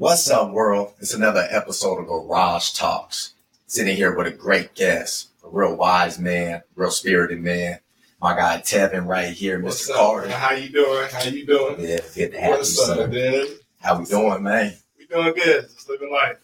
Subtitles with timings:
[0.00, 0.94] What's up, world?
[0.98, 3.34] It's another episode of Garage Talks.
[3.66, 7.80] Sitting here with a great guest, a real wise man, real spirited man.
[8.18, 9.90] My guy Tevin right here, What's Mr.
[9.90, 9.96] up?
[9.96, 10.28] Carter.
[10.28, 10.38] man?
[10.40, 11.08] How you doing?
[11.12, 11.76] How you doing?
[11.80, 13.06] Yeah, good to have you, What's up, sir.
[13.08, 13.46] man?
[13.82, 14.72] How we doing, man?
[14.98, 15.68] We doing good.
[15.68, 16.38] Just living life.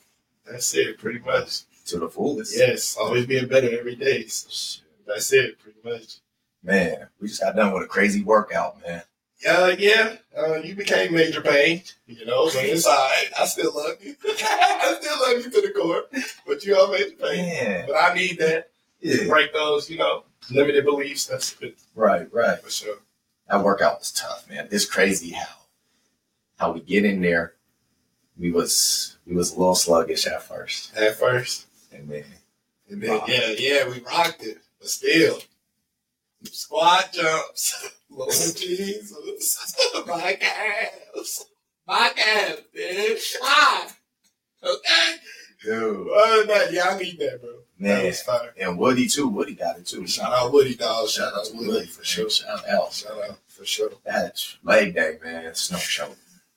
[0.44, 1.62] That's it, pretty much.
[1.86, 2.54] To the fullest.
[2.58, 4.26] Yes, always being better every day.
[4.26, 6.16] So, that's it, pretty much.
[6.62, 9.02] Man, we just got done with a crazy workout, man.
[9.48, 13.28] Uh, yeah, uh, you became major pain, you know, it's all right.
[13.38, 14.16] I still love you.
[14.24, 16.04] I still love you to the core,
[16.46, 17.46] but you are major pain.
[17.46, 17.84] Man.
[17.86, 18.70] But I need that
[19.02, 21.26] to break those, you know, limited beliefs.
[21.26, 22.60] That's good Right, right.
[22.60, 22.96] for sure.
[23.48, 24.68] That workout was tough, man.
[24.70, 25.46] It's crazy how
[26.58, 27.54] how we get in there.
[28.38, 30.96] We was we was a little sluggish at first.
[30.96, 31.66] At first.
[31.92, 32.24] And then
[32.90, 34.58] And then, yeah, yeah, we rocked it.
[34.80, 35.38] But still,
[36.52, 41.46] squat jumps, low Jesus, my calves,
[41.86, 43.34] my calves, bitch.
[43.42, 43.92] Ah,
[44.62, 45.16] okay.
[45.62, 45.96] dude.
[45.96, 47.50] Than that, yeah, I need that, bro.
[47.78, 48.06] That Man.
[48.06, 48.54] was fire.
[48.58, 49.28] And Woody too.
[49.28, 50.06] Woody got it too.
[50.06, 51.08] Shout out Woody, dog.
[51.08, 52.30] Shout out Woody, for sure.
[52.30, 52.92] Shout out.
[52.92, 53.90] Shout out for sure.
[54.04, 55.54] That's leg day, man.
[55.54, 56.08] Snow show.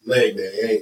[0.05, 0.73] Leg day, hey.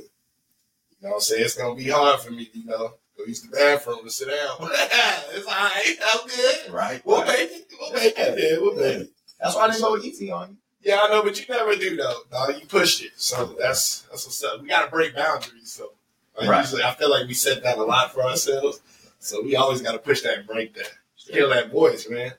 [0.99, 1.45] You know what I'm saying?
[1.45, 2.93] It's gonna be hard for me, you know.
[3.17, 4.57] Go use the bathroom and sit down.
[4.61, 5.95] it's all right.
[6.13, 6.71] I'm good.
[6.71, 7.01] Right?
[7.05, 7.27] We'll right.
[7.27, 7.67] make it.
[7.79, 8.37] We'll make it.
[8.37, 9.11] Yeah, we'll make it.
[9.39, 10.57] That's why I didn't go easy on you.
[10.81, 12.21] Yeah, I know, but you never do though.
[12.31, 14.61] No, you pushed it, so that's that's what's up.
[14.61, 15.73] We got to break boundaries.
[15.73, 15.91] So
[16.39, 16.61] like, Right.
[16.61, 18.79] usually, I feel like we set that a lot for ourselves.
[19.19, 20.91] So we always got to push that and break that.
[21.31, 22.33] Kill that voice, man.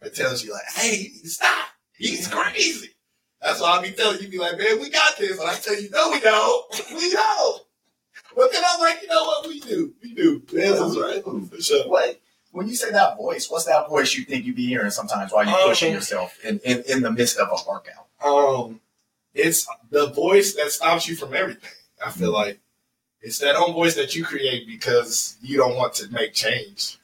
[0.00, 1.68] It tells you like, hey, stop.
[1.96, 2.88] He's crazy.
[3.40, 5.38] That's why I be telling you, be like, man, we got this.
[5.38, 6.82] And I tell you, no, we don't.
[6.94, 7.62] We don't.
[8.34, 9.46] But then I'm like, you know what?
[9.46, 9.92] We do.
[10.80, 10.98] We do.
[11.00, 11.62] Yeah, that's right.
[11.62, 11.88] Sure.
[11.88, 12.20] What?
[12.52, 15.44] When you say that voice, what's that voice you think you'd be hearing sometimes while
[15.46, 18.06] you're Um, pushing yourself in, in, in the midst of a workout?
[18.24, 18.80] um,
[19.34, 21.70] it's the voice that stops you from everything.
[22.04, 22.58] I feel like
[23.22, 26.98] it's that own voice that you create because you don't want to make change,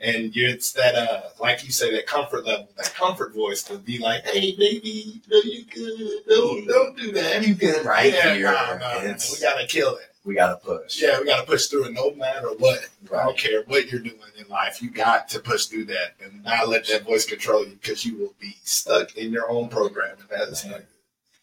[0.00, 3.98] and it's that uh, like you say, that comfort level, that comfort voice to be
[3.98, 6.24] like, "Hey, baby, no, you good?
[6.28, 7.46] Don't don't do that.
[7.46, 8.50] You good right yeah, here.
[8.50, 10.09] nah, nah, we gotta kill it.
[10.24, 11.00] We gotta push.
[11.00, 12.88] Yeah, we gotta push through it, no matter what.
[13.12, 14.82] I don't care what you're doing in life.
[14.82, 18.16] You got to push through that and not let that voice control you because you
[18.16, 20.16] will be stuck in your own program.
[20.18, 20.82] And that is not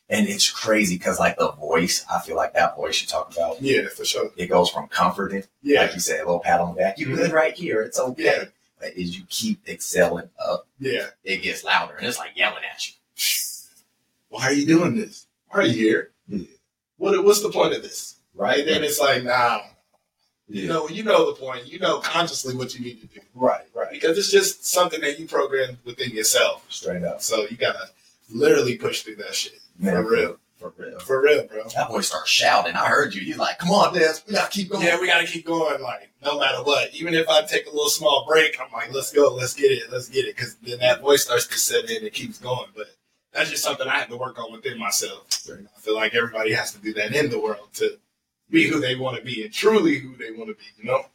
[0.09, 3.61] And it's crazy because like the voice, I feel like that voice you talk about,
[3.61, 4.31] Yeah, for sure.
[4.37, 6.99] it goes from comforting, Yeah, like you said, a little pat on the back.
[6.99, 7.33] You good mm-hmm.
[7.35, 7.81] right here.
[7.81, 8.23] It's okay.
[8.23, 8.43] Yeah.
[8.79, 11.07] But as you keep excelling up, yeah.
[11.23, 12.93] it gets louder and it's like yelling at you.
[14.29, 15.25] Why are you doing this?
[15.47, 16.11] Why are you here?
[16.27, 16.45] Yeah.
[16.97, 18.16] What, what's the point of this?
[18.37, 18.59] Right.
[18.59, 19.61] And then it's like, nah.
[20.49, 21.67] You know, you know the point.
[21.67, 23.91] You know consciously what you need to do Right, right.
[23.91, 26.65] because it's just something that you program within yourself.
[26.69, 27.21] Straight up.
[27.21, 27.89] So you gotta
[28.33, 30.99] literally push through that shit Man, for real, For real.
[30.99, 31.63] for real, bro.
[31.75, 32.75] That boy starts shouting.
[32.75, 33.21] I heard you.
[33.21, 34.13] You're like, come on, Des.
[34.25, 34.85] We gotta keep going.
[34.85, 35.81] Yeah, we gotta keep going.
[35.81, 39.11] Like no matter what, even if I take a little small break, I'm like, let's
[39.11, 42.03] go, let's get it, let's get it, because then that voice starts to set in
[42.03, 42.67] and keeps going.
[42.73, 42.87] But
[43.33, 45.27] that's just something I have to work on within myself.
[45.51, 47.99] I feel like everybody has to do that in the world to
[48.49, 50.63] be who they want to be and truly who they want to be.
[50.77, 51.05] You know.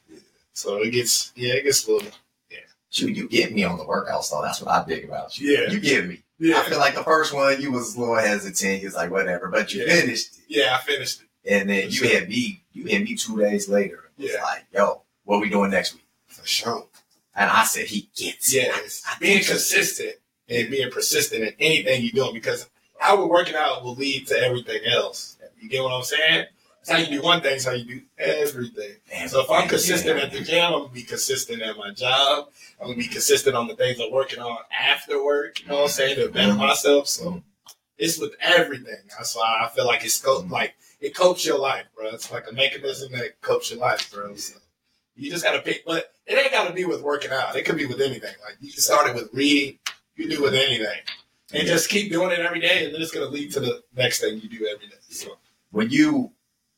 [0.52, 2.10] So it gets yeah, it gets a little
[2.50, 2.58] yeah.
[2.90, 4.42] Shoot, you get me on the workouts though.
[4.42, 5.50] That's what I dig about you.
[5.52, 5.70] Yeah.
[5.70, 6.22] You get me.
[6.38, 8.80] yeah I feel like the first one you was a little hesitant.
[8.82, 9.94] You was like, whatever, but you Yeah.
[10.00, 10.44] finished it.
[10.48, 10.76] yeah.
[10.78, 12.08] I finished it And then you Sure.
[12.08, 12.62] hit me.
[12.72, 14.10] You hit me two days later.
[14.18, 14.42] It Yeah.
[14.42, 16.02] like, yo, what we doing next week?
[16.26, 16.86] for sure.
[17.34, 18.56] And I said, he gets it.
[18.66, 20.16] Yes, being consistent
[20.48, 22.68] and being persistent in anything you're doing because
[22.98, 25.36] how we're working out will lead to everything else.
[25.60, 26.46] You get what I'm saying?
[26.82, 28.96] It's how you do one thing, it's how you do everything.
[29.28, 30.24] So if I'm consistent yeah.
[30.24, 32.48] at the gym, I'm gonna be consistent at my job.
[32.80, 35.60] I'm gonna be consistent on the things I'm working on after work.
[35.60, 36.58] You know what I'm saying to better mm-hmm.
[36.58, 37.06] myself.
[37.06, 37.40] So
[37.98, 38.96] it's with everything.
[39.16, 40.52] That's why I feel like it's co- mm-hmm.
[40.52, 42.08] like it copes your life, bro.
[42.08, 44.34] It's like a mechanism that copes your life, bro.
[44.34, 44.58] So
[45.14, 47.54] you just gotta pick, but it ain't gotta be with working out.
[47.54, 48.34] It could be with anything.
[48.44, 49.78] Like you can start it with reading.
[50.16, 50.98] You do with anything,
[51.54, 54.20] and just keep doing it every day, and then it's gonna lead to the next
[54.20, 54.96] thing you do every day.
[55.10, 55.38] So
[55.70, 56.32] when you,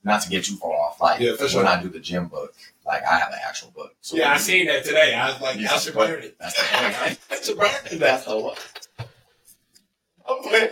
[0.04, 1.66] not to get too far off, like Yeah, for when sure.
[1.66, 2.54] I do the gym book,
[2.86, 3.94] like I have an actual book.
[4.00, 5.14] So yeah, I when- seen that today.
[5.14, 6.36] I was like, Yeah, I should burn it.
[6.38, 7.18] That's the point.
[7.30, 7.98] I should burn it.
[7.98, 8.56] That's the one.
[10.28, 10.70] I'm playing.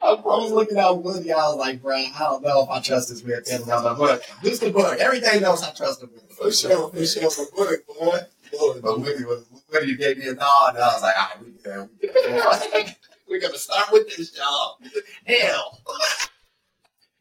[0.00, 1.32] I was looking at Woody.
[1.32, 3.62] I was like, bro, I don't know if I trust this with him.
[3.70, 4.96] I'm like, look, this is the book.
[5.00, 6.30] Everything else I trust him with.
[6.32, 8.18] For sure, for sure, for good, boy.
[8.58, 11.44] Lord, But Woody was, Woody gave me a nod, and I was like, all right,
[11.44, 11.88] we good.
[12.00, 12.94] We.
[13.28, 14.78] We're gonna start with this, y'all.
[15.26, 15.80] Hell.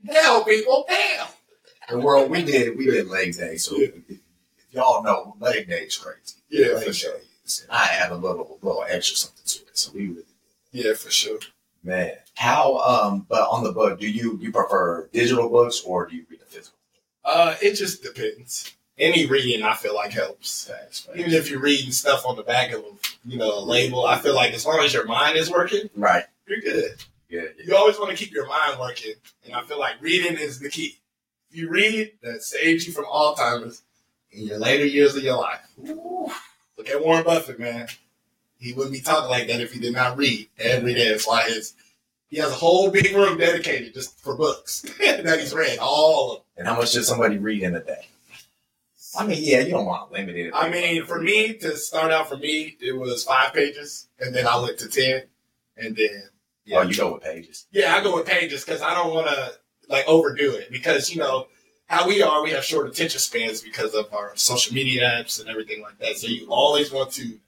[0.09, 1.33] Hell, people, hell.
[1.89, 3.57] The world, we did, we did leg day.
[3.57, 3.87] So Yeah.
[3.87, 4.17] if, if
[4.71, 6.35] y'all know, leg day is crazy.
[6.49, 7.13] Yeah, Leg for sure.
[7.13, 9.77] day is- I had a little, little extra something to it.
[9.77, 10.23] So we really
[10.71, 11.39] Yeah, for sure.
[11.83, 12.77] Man, how?
[12.79, 16.41] Um, but on the book, do you you prefer digital books or do you read
[16.41, 16.77] the physical?
[17.23, 18.73] Uh, it just depends.
[18.97, 20.67] Any reading I feel like helps.
[20.67, 21.17] Facts, facts.
[21.19, 22.91] Even if you're reading stuff on the back of a
[23.25, 26.25] you know a label, I feel like as long as your mind is working, Right.
[26.47, 26.95] you're good.
[27.29, 27.43] Yeah.
[27.63, 29.13] You always want to keep your mind working,
[29.45, 30.99] and I feel like reading is the key.
[31.49, 33.83] If you read, that saves you from Alzheimer's
[34.31, 35.61] in your later years of your life.
[35.87, 36.31] Ooh.
[36.77, 37.87] Look at Warren Buffett, man.
[38.59, 41.09] He wouldn't be talking like that if he did not read every day.
[41.09, 41.73] That's why his
[42.29, 46.37] he has a whole big room dedicated just for books that he's read, all of
[46.37, 46.45] them.
[46.57, 48.07] And how much should somebody read in a day?
[49.17, 50.51] I mean, yeah, you don't want to limit it.
[50.53, 54.45] I mean, for me to start out, for me, it was five pages, and then
[54.45, 55.23] I went to ten,
[55.77, 56.29] and then
[56.73, 57.65] oh, you go with pages.
[57.71, 59.53] Yeah, I go with pages because I don't want to
[59.89, 61.47] like overdo it because you know
[61.87, 62.43] how we are.
[62.43, 66.17] We have short attention spans because of our social media apps and everything like that.
[66.17, 67.39] So you always want to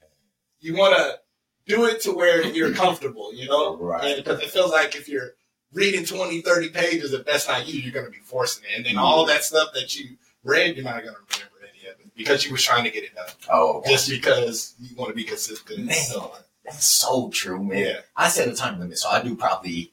[0.62, 1.19] you want to
[1.66, 4.18] do it to where you're comfortable, you know, Right.
[4.18, 5.36] because it feels like if you're
[5.71, 8.86] reading 20, 30 pages, if that's not you, you're going to be forcing it, and
[8.86, 9.30] then all mm-hmm.
[9.30, 12.51] that stuff that you read, you're not going to remember any of it because you
[12.51, 13.92] was trying to get it done Oh, okay.
[13.92, 15.86] just because you want to be consistent.
[15.86, 15.95] Man.
[15.95, 16.33] So,
[16.65, 17.77] that's so true, man.
[17.85, 19.91] yeah, I set a time limit, so I do probably.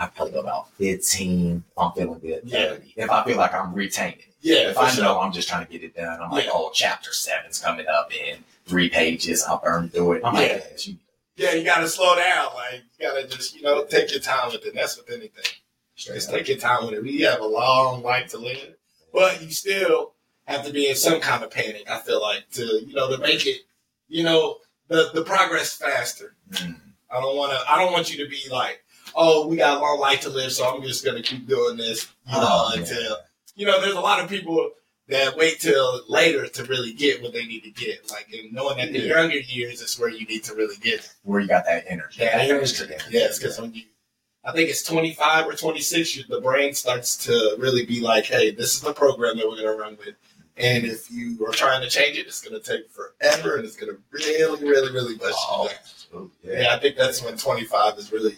[0.00, 1.64] I probably go about fifteen.
[1.72, 2.42] If I'm feeling good.
[2.44, 2.68] Yeah.
[2.74, 2.94] 30.
[2.96, 4.18] If I feel like I'm retaining.
[4.40, 5.02] yeah, If I sure.
[5.04, 8.12] know I'm just trying to get it done, I'm like, oh, chapter seven's coming up
[8.14, 9.42] in three pages.
[9.42, 10.22] I'll burn through it.
[10.24, 10.60] I'm like, Yeah.
[10.78, 10.96] you
[11.36, 12.54] Yeah, you gotta slow down.
[12.54, 14.74] Like you gotta just, you know, take your time with it.
[14.74, 15.44] That's with anything.
[15.96, 16.34] straight Just up.
[16.36, 17.02] take your time with it.
[17.02, 18.76] We have a long life to live,
[19.12, 20.12] but you still
[20.46, 21.90] have to be in some kind of panic.
[21.90, 23.62] I feel like to, you know, to make it,
[24.08, 24.58] you know,
[24.88, 26.34] the the progress faster.
[26.52, 26.76] Mm.
[27.10, 27.70] I don't want to.
[27.70, 28.82] I don't want you to be like,
[29.14, 32.08] oh, we got a long life to live, so I'm just gonna keep doing this,
[32.26, 32.80] you know, Oh, yeah.
[32.80, 33.16] until
[33.56, 33.80] you know.
[33.80, 34.70] There's a lot of people
[35.08, 38.10] that wait till later to really get what they need to get.
[38.10, 41.14] Like, and knowing that the younger years is where you need to really get it.
[41.22, 42.20] Where you got that energy.
[42.22, 42.84] Yeah, That energy.
[43.10, 43.84] Yes, because when you,
[44.44, 48.74] I think it's 25 or 26, the brain starts to really be like, hey, this
[48.74, 50.14] is the program that we're going to run with.
[50.58, 53.76] And if you are trying to change it, it's going to take forever and it's
[53.76, 55.76] going to really, really, really bust you down.
[56.14, 56.60] oh, Yeah.
[56.62, 56.74] yeah.
[56.74, 58.36] I think that's when 25 is really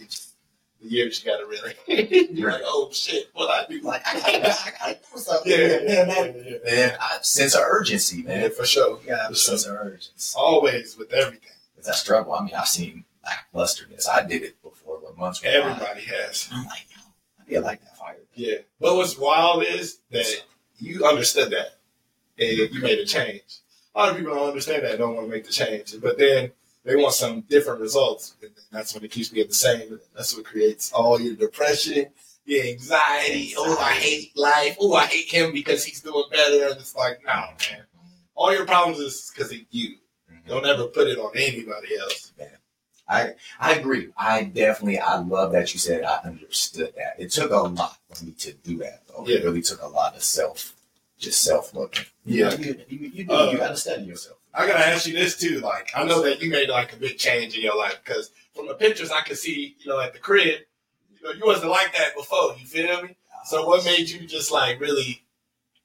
[0.82, 3.81] the years you got to really, you're like, oh shit, what I do?
[3.82, 5.52] Like, I gotta, I gotta do something.
[5.52, 8.50] Yeah, yeah, man, yeah, man, I, sense of urgency, yeah, man.
[8.50, 8.99] for sure.
[9.06, 9.34] Yeah, a sure.
[9.37, 10.34] sense of urgency.
[10.38, 11.50] Always with everything.
[11.76, 12.32] It's that struggle.
[12.34, 13.05] I mean, I've seen
[13.55, 14.08] lacklusternness.
[14.08, 15.40] I did it before, but months.
[15.44, 16.49] Everybody has.
[16.52, 17.00] I'm like, yo,
[17.40, 18.16] I feel like that fire.
[18.34, 18.56] Yeah.
[18.81, 20.44] But what's wild is that
[20.78, 21.76] you understood that
[22.40, 23.60] and you made a change.
[23.94, 25.94] A lot of people don't understand that, don't want to make the change.
[26.00, 26.52] But then
[26.84, 28.37] they want some different results.
[28.42, 30.00] And that's when it keeps being the same.
[30.16, 32.06] That's what creates all your depression,
[32.44, 33.54] your anxiety.
[33.56, 34.76] Oh, I hate life.
[34.81, 36.69] Oh, I hate him because he's doing better.
[36.69, 37.84] And it's like, no, man.
[38.34, 39.96] All your problems is because of you.
[40.32, 40.48] Mm-hmm.
[40.48, 42.32] Don't ever put it on anybody else.
[42.38, 42.48] Man.
[43.06, 44.10] I I agree.
[44.16, 47.16] I definitely I love that you said I understood that.
[47.19, 49.26] It took a lot for me to do that though.
[49.26, 49.38] Yeah.
[49.38, 50.75] It really took a lot of self
[51.20, 52.06] just self looking.
[52.25, 52.55] Yeah.
[52.56, 54.38] You, you, you, do, Uh, you gotta study yourself.
[54.52, 55.61] I gotta ask you this too.
[55.61, 58.67] Like, I know that you made like a big change in your life because from
[58.67, 60.61] the pictures I could see, you know, at the crib,
[61.14, 62.56] you know, you wasn't like that before.
[62.58, 63.17] You feel me?
[63.44, 65.22] So what made you just like really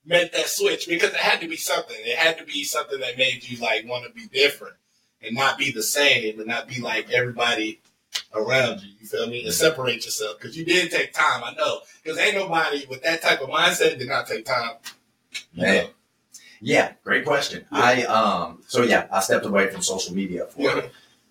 [0.05, 0.87] make that switch?
[0.87, 1.95] Because it had to be something.
[1.99, 4.75] It had to be something that made you like want to be different
[5.21, 7.81] and not be the same and not be like everybody
[8.33, 8.89] around you.
[8.99, 9.43] You feel me?
[9.43, 11.43] And separate yourself because you did take time.
[11.43, 14.73] I know because ain't nobody with that type of mindset did not take time.
[15.53, 15.87] Man.
[16.61, 17.65] Yeah, great question.
[17.71, 17.79] Yeah.
[17.79, 20.81] I um so yeah, I stepped away from social media for Yeah.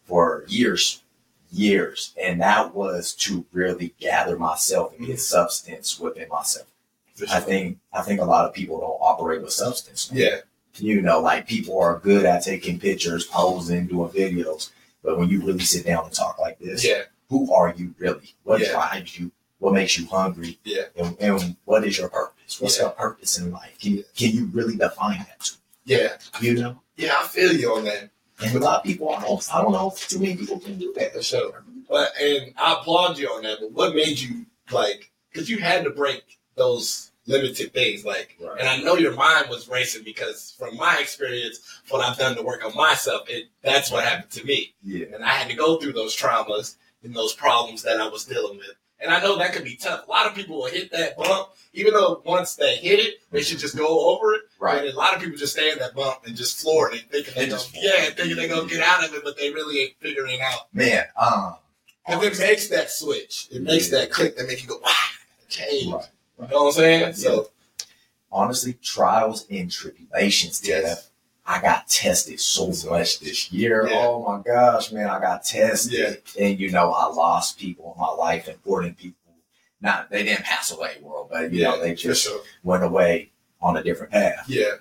[0.04, 1.02] for years,
[1.50, 6.66] years, and that was to really gather myself and get substance within myself.
[7.14, 10.10] For I think I think a lot of people don't operate with substance.
[10.12, 10.40] Yeah.
[10.76, 14.70] You know, like people are good at taking pictures, posing, doing videos,
[15.04, 17.02] but when you really sit down and talk like this, Yeah.
[17.30, 18.34] who are you really?
[18.42, 18.72] What Yeah.
[18.72, 19.30] drives you?
[19.64, 20.58] What makes you hungry?
[20.62, 20.82] Yeah.
[20.94, 22.60] And, and what is your purpose?
[22.60, 22.82] What's Yeah.
[22.84, 23.78] your purpose in life?
[23.80, 25.50] Can, can you really define that?
[25.86, 26.18] Yeah.
[26.42, 26.80] You know?
[26.96, 27.14] Yeah.
[27.18, 28.10] I feel you on that.
[28.44, 30.78] And a lot of people, I don't, I don't know if too many people can
[30.78, 31.14] do that.
[31.14, 31.64] For sure.
[31.88, 33.56] But and I applaud you on that.
[33.60, 35.10] But what made you like?
[35.32, 38.04] Because you had to break those limited things.
[38.04, 38.60] Like, Right.
[38.60, 42.42] and I know your mind was racing because from my experience, what I've done to
[42.42, 44.74] work on myself, it that's what happened to me.
[44.82, 45.06] Yeah.
[45.14, 48.58] And I had to go through those traumas and those problems that I was dealing
[48.58, 48.74] with.
[49.04, 50.06] And I know that could be tough.
[50.06, 53.42] A lot of people will hit that bump, even though once they hit it, they
[53.42, 54.42] should just go over it.
[54.58, 54.78] Right.
[54.84, 57.34] And a lot of people just stay in that bump and just floor it, thinking
[57.36, 60.34] they just- yeah, thinking they gonna get out of it, but they really ain't figuring
[60.36, 60.72] it out.
[60.72, 61.56] Man, um,
[62.06, 63.48] Because it makes that switch.
[63.50, 64.90] It makes that click that makes you go, wow,
[65.48, 65.92] change.
[65.92, 66.08] Right.
[66.40, 67.14] You know what I'm saying?
[67.14, 67.50] So,
[68.32, 70.82] honestly, trials and tribulations, Ted.
[70.84, 71.10] Yes.
[71.46, 73.86] I got tested so much this year.
[73.88, 73.96] Yeah.
[74.06, 76.22] Oh my gosh, man, I got tested.
[76.36, 76.46] Yeah.
[76.46, 79.18] And you know, I lost people in my life, important people.
[79.80, 82.40] not they didn't pass away world, but you know, they just sure.
[82.62, 84.44] went away on a different path.
[84.48, 84.76] Yeah.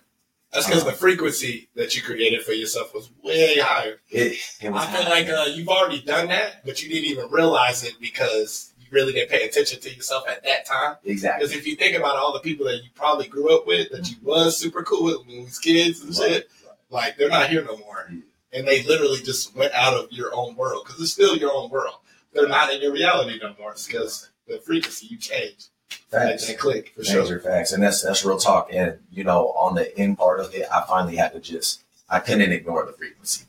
[0.54, 0.92] That's because Uh-huh.
[0.92, 4.00] the frequency that you created for yourself was way higher.
[4.10, 7.30] It, it was I feel like uh, you've already done that, but you didn't even
[7.32, 10.96] realize it because really didn't pay attention to yourself at that time.
[11.04, 13.92] exactly Because if you think about all the people that you probably grew up with,
[13.92, 16.50] that you was super cool with when we was kids and shit,
[16.90, 18.10] like they're not here no more,
[18.54, 21.70] and they literally just went out of your own world because it's still your own
[21.70, 21.96] world.
[22.34, 23.76] They're not in your reality no more.
[23.88, 25.70] Because the frequency you changed.
[26.10, 26.48] That facts.
[26.48, 27.24] didn't click for sure.
[27.24, 28.70] Major facts, and that's that's real talk.
[28.72, 32.20] And you know, on the end part of it, I finally had to just I
[32.20, 33.46] couldn't ignore the frequency.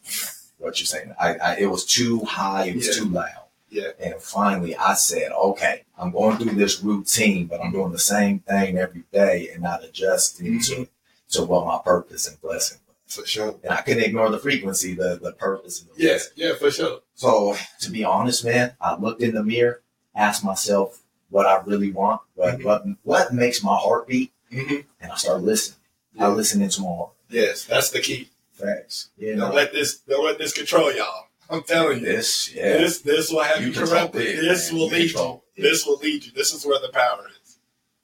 [0.59, 3.05] What you're saying, I, I it was too high, it was Yeah.
[3.05, 3.44] too loud.
[3.75, 3.91] Yeah.
[3.99, 8.39] And finally, I said, okay, I'm going through this routine, but I'm doing the same
[8.41, 10.87] thing every day and not adjusting to
[11.31, 13.15] to what my purpose and blessing was.
[13.17, 13.57] For sure.
[13.65, 16.33] And I couldn't ignore the frequency, the the purpose, and the Yeah, blessing.
[16.37, 17.01] yeah, for sure.
[17.15, 19.83] So to be honest, man, I looked in the mirror,
[20.15, 21.01] asked myself
[21.31, 22.65] what I really want, what Mhm.
[22.65, 25.79] what what makes my heart beat, hmm and I started listening.
[26.19, 26.29] I Yeah.
[26.29, 27.11] listened into my heart.
[27.29, 28.31] Yes, that's the key.
[28.53, 29.09] Facts.
[29.19, 31.27] You Don't know, let this don't let this control y'all.
[31.51, 32.07] I'm telling you.
[32.07, 32.79] this, yeah.
[32.79, 34.23] This this will have you, control corrupted.
[34.23, 34.81] it, This man.
[34.81, 35.43] will You lead you.
[35.57, 35.63] it.
[35.63, 36.33] This will lead you.
[36.33, 37.59] This is where the power is.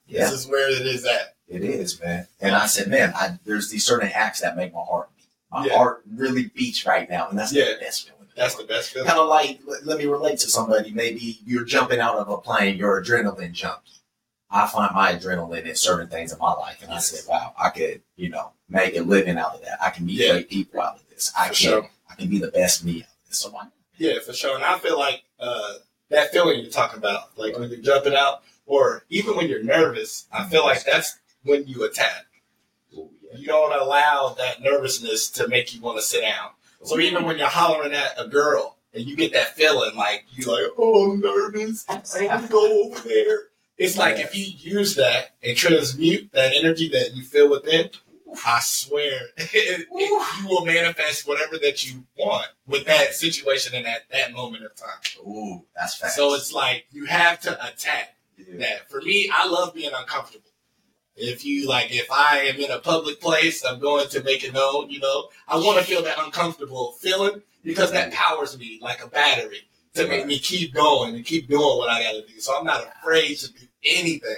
[0.07, 1.35] yeah, This is where it is at.
[1.47, 2.27] it is, man.
[2.39, 5.25] And I said, man, I, there's these certain acts that make my heart beat.
[5.51, 5.75] My Yeah.
[5.77, 7.65] heart really beats right now, and that's Yeah.
[7.73, 8.17] the best feeling.
[8.35, 9.07] That's the best feeling.
[9.07, 10.91] kind of like let, let me relate to somebody.
[10.91, 13.89] Maybe you're jumping out of a plane, your adrenaline jumped.
[14.49, 17.69] I find my adrenaline in certain things in my life, and I said, "Wow, I
[17.69, 19.81] could, you know, make a living out of that.
[19.81, 20.31] I can meet Yeah.
[20.33, 21.31] great people out of this.
[21.37, 21.89] I For can, sure.
[22.09, 23.53] I can be the best me this." So?
[23.97, 24.55] Yeah, for sure.
[24.55, 25.73] And I feel like uh,
[26.09, 30.27] that feeling you're talking about, like when you're jumping out, or even when you're nervous,
[30.31, 32.25] I feel like that's when you attack.
[32.95, 33.37] Ooh, yeah.
[33.37, 36.49] You don't allow that nervousness to make you want to sit down.
[36.83, 40.51] So even when you're hollering at a girl and you get that feeling like you're
[40.51, 43.43] like, oh, I'm nervous, I go over there.
[43.77, 47.89] It's like if you use that and transmute that energy that you feel within,
[48.45, 53.85] I swear, it, it- you will manifest whatever that you want with that situation and
[53.85, 54.89] at that moment of time.
[55.25, 56.15] Ooh, that's fast.
[56.15, 58.57] So it's like you have to attack yeah.
[58.59, 58.89] that.
[58.89, 60.45] For me, I love being uncomfortable.
[61.15, 64.53] If you like, if I am in a public place, I'm going to make it
[64.53, 64.89] known.
[64.89, 69.07] You know, I want to feel that uncomfortable feeling because that powers me like a
[69.07, 72.39] battery to make me keep going and keep doing what I got to do.
[72.39, 74.35] So I'm not afraid to do anything,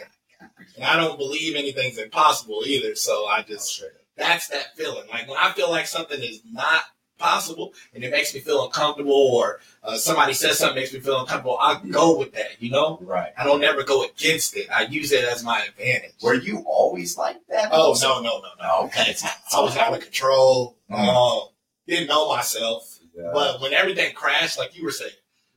[0.76, 2.96] and I don't believe anything's impossible either.
[2.96, 3.84] So I just
[4.18, 5.08] that's that feeling.
[5.10, 6.84] Like when I feel like something is not
[7.18, 11.20] possible and it makes me feel uncomfortable, or uh, somebody says something makes me feel
[11.22, 12.62] uncomfortable, I go with that.
[12.62, 13.00] You know.
[13.02, 13.32] right.
[13.38, 14.68] I don't ever go against it.
[14.70, 16.14] I use it as my advantage.
[16.22, 17.70] Were you always like that?
[17.72, 18.86] Oh no, no, no, no.
[18.88, 19.16] Okay.
[19.56, 20.78] I was out of control.
[20.92, 20.98] Mhm.
[21.08, 21.50] Um,
[21.88, 23.00] didn't know myself.
[23.16, 23.30] Yeah.
[23.34, 25.12] But when everything crashed, like you were saying,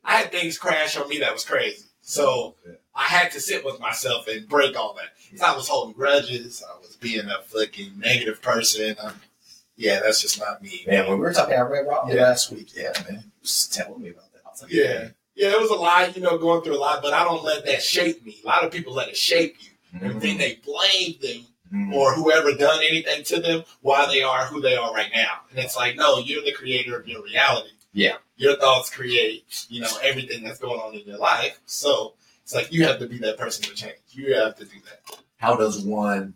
[0.05, 1.87] I had things crash on me that was crazy.
[2.01, 2.55] So
[2.97, 5.11] I had to sit with myself and break all that.
[5.31, 6.63] 'Cause I was holding grudges.
[6.67, 8.97] I was being a fucking negative person.
[8.99, 9.21] Um,
[9.77, 10.83] yeah, that's just not me.
[10.87, 12.23] man, when we were talking at Red Rock Yeah.
[12.23, 14.63] last week, yeah, man, was telling me about that.
[14.63, 15.09] Like, Yeah.
[15.35, 17.67] Yeah, it was a lot, you know, going through a lot, but I don't let
[17.67, 18.41] that shape me.
[18.43, 19.71] A lot of people let it shape you.
[20.01, 21.93] And then they blame them Mhm.
[21.95, 25.41] or whoever done anything to them why they are who they are right now.
[25.51, 27.71] And it's like, no, you're the creator of your reality.
[27.93, 28.17] Yeah.
[28.39, 31.59] Your thoughts create, you know, everything that's going on in your life.
[31.67, 32.15] So
[32.47, 33.99] it's like you have to be that person to change.
[34.11, 35.19] You have to do that.
[35.39, 36.35] How does one?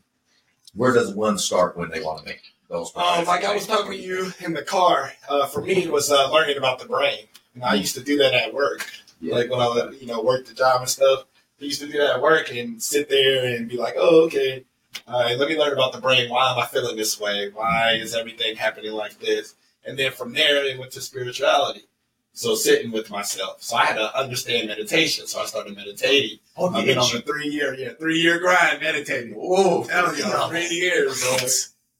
[0.75, 2.91] Where does one start when they want to make those?
[2.97, 6.11] Um, like I was talking to you in the car, uh, for me it was
[6.11, 7.27] uh, learning about the brain.
[7.55, 8.85] And I used to do that at work.
[9.21, 9.37] Yeah.
[9.37, 11.27] Like when I, you know, worked the job and stuff.
[11.61, 14.65] I used to do that at work and sit there and be like, oh, okay,
[15.07, 16.29] all right, let me learn about the brain.
[16.29, 17.51] Why am I feeling this way?
[17.55, 19.55] Why is everything happening like this?
[19.87, 21.85] And then from there, it went to spirituality.
[22.33, 23.63] So sitting with myself.
[23.63, 25.27] So I had to understand meditation.
[25.27, 26.39] So I started meditating.
[26.57, 29.35] Oh, I've been on a three year, yeah, three year grind meditating.
[29.35, 31.23] Whoa, Telling you, three years.
[31.23, 31.47] So,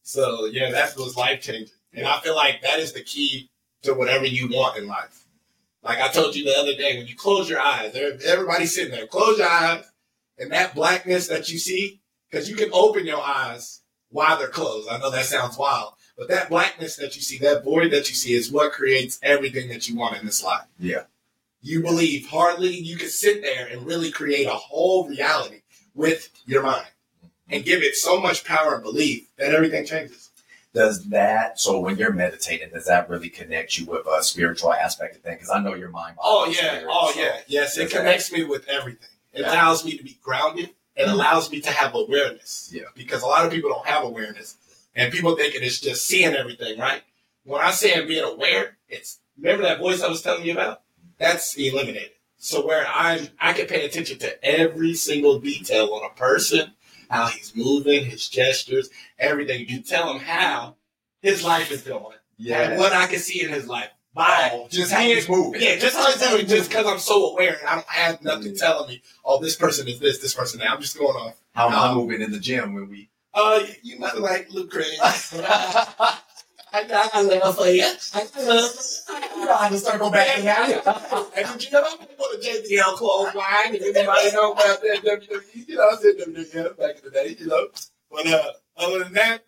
[0.03, 1.75] so yeah, that was life changing.
[1.93, 3.51] And I feel like that is the key
[3.83, 5.25] to whatever you want in life.
[5.83, 9.07] Like I told you the other day, when you close your eyes, everybody's sitting there,
[9.07, 9.85] close your eyes,
[10.39, 14.89] and that blackness that you see, because you can open your eyes while they're closed.
[14.91, 18.15] I know that sounds wild, but that blackness that you see, that void that you
[18.15, 20.67] see, is what creates everything that you want in this life.
[20.79, 21.05] Yeah.
[21.63, 25.63] You believe hardly you can sit there and really create a whole reality
[25.95, 26.89] with your mind
[27.49, 30.29] and give it so much power and belief that everything changes.
[30.75, 31.59] Does that?
[31.59, 35.39] So when you're meditating, does that really connect you with a spiritual aspect of things?
[35.39, 36.17] Because I know your mind.
[36.23, 37.79] Oh yeah, spirit, oh so- yeah, yes.
[37.79, 39.09] It connects me with everything.
[39.33, 39.53] It Yeah.
[39.55, 40.69] allows me to be grounded.
[40.97, 41.13] It Mhm.
[41.13, 42.69] allows me to have awareness.
[42.73, 42.83] Yeah.
[42.95, 44.57] Because a lot of people don't have awareness,
[45.01, 46.79] and people thinking it is just seeing everything.
[46.79, 47.03] Right.
[47.45, 50.83] When I say I'm being aware, it's remember that voice I was telling you about.
[51.19, 52.13] That's eliminated.
[52.37, 56.73] So where I'm, I can pay attention to every single detail on a person,
[57.11, 58.89] how he's moving, his gestures,
[59.19, 59.67] everything.
[59.69, 60.77] You tell him how
[61.21, 62.17] his life is going,
[62.51, 63.91] and what I can see in his life.
[64.13, 65.63] By Oh, just how he's moving.
[65.63, 68.55] yeah, just how he's moving, just because I'm so aware and I don't have nothing
[68.55, 68.59] mm.
[68.59, 70.71] telling me, oh, this person is this, this person that.
[70.71, 71.41] I'm just going off.
[71.53, 73.10] How I'm moving in the gym when we?
[73.33, 74.87] Uh, you, you must like Luke Craig.
[76.73, 77.85] I got a love for you.
[78.15, 78.71] I love
[79.09, 80.65] I just start going back now.
[81.37, 83.75] And did you know I'm going to JBL clothesline?
[83.75, 87.37] If anybody know about that WWE, you know, I said WWE back in the day,
[87.39, 87.69] you know.
[88.11, 89.45] But uh, other than that,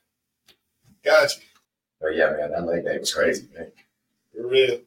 [1.04, 1.42] got you.
[2.00, 3.70] But yeah, man, that leg day was crazy, man.
[4.34, 4.80] For real.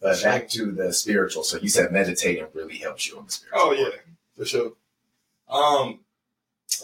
[0.00, 1.42] But back to the spiritual.
[1.42, 3.60] So you said meditating really helps you on the spiritual.
[3.60, 3.96] Oh yeah,
[4.36, 4.72] for sure.
[5.48, 6.00] Um,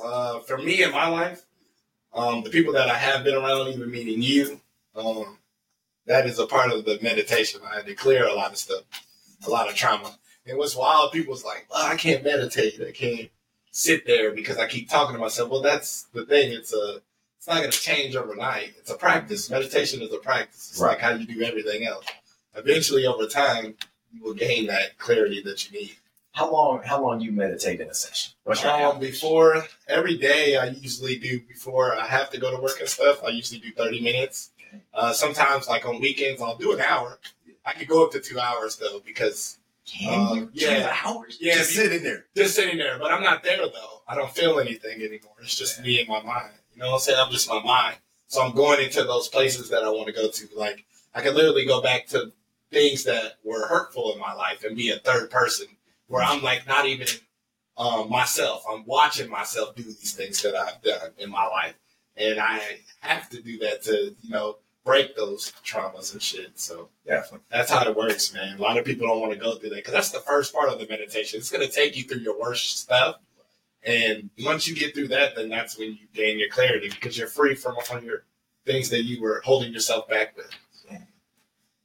[0.03, 1.43] uh, for me in my life,
[2.15, 4.61] um, the people that I have been around, even meeting you,
[4.95, 5.39] um,
[6.07, 7.61] that is a part of the meditation.
[7.65, 8.83] I clear a lot of stuff,
[9.47, 10.17] a lot of trauma.
[10.47, 12.81] And what's wild, people's like, well, I can't meditate.
[12.87, 13.31] I can't
[13.71, 15.51] sit there because I keep talking to myself.
[15.51, 16.53] Well, that's the thing.
[16.53, 17.01] It's a,
[17.39, 18.75] it's not going to change overnight.
[18.79, 19.49] It's a practice.
[19.51, 20.71] Meditation is a practice.
[20.73, 20.91] It's Right.
[20.91, 22.05] like how you do everything else.
[22.55, 23.75] Eventually, over time,
[24.13, 25.97] you will gain that clarity that you need.
[26.33, 26.83] How long?
[26.83, 28.33] How long you meditate in a session?
[28.45, 32.61] What's your Um, before every day, I usually do before I have to go to
[32.63, 33.23] work and stuff.
[33.23, 34.51] I usually do thirty minutes.
[34.95, 37.19] Uh, sometimes, like on weekends, I'll do an hour.
[37.67, 40.43] I could go up to two hours though because Can you?
[40.45, 40.89] uh, yeah.
[40.89, 41.37] Two hours?
[41.39, 42.25] Yeah, Just sitting there.
[42.35, 42.99] just sitting there.
[42.99, 44.03] But I'm not there though.
[44.09, 45.35] I don't feel anything anymore.
[45.43, 46.55] It's just me and my mind.
[46.75, 47.19] You know what I'm saying?
[47.21, 47.97] I'm just my mind.
[48.29, 50.49] So I'm going into those places that I want to go to.
[50.57, 52.33] Like I can literally go back to
[52.71, 55.67] things that were hurtful in my life and be a third person
[56.13, 57.09] where I'm like not even
[57.79, 58.65] um, myself.
[58.71, 61.75] I'm watching myself do these things that I've done in my life,
[62.17, 62.61] and I
[63.01, 66.59] have to do that to you know break those traumas and shit.
[66.59, 67.47] So Definitely.
[67.51, 68.59] that's how it works, man.
[68.59, 70.69] A lot of people don't want to go through that because that's the first part
[70.69, 71.39] of the meditation.
[71.39, 73.17] It's to take you through your worst stuff.
[73.85, 77.27] And once you get through that, then that's when you gain your clarity because you're
[77.27, 78.25] free from all your
[78.67, 80.51] things that you were holding yourself back with.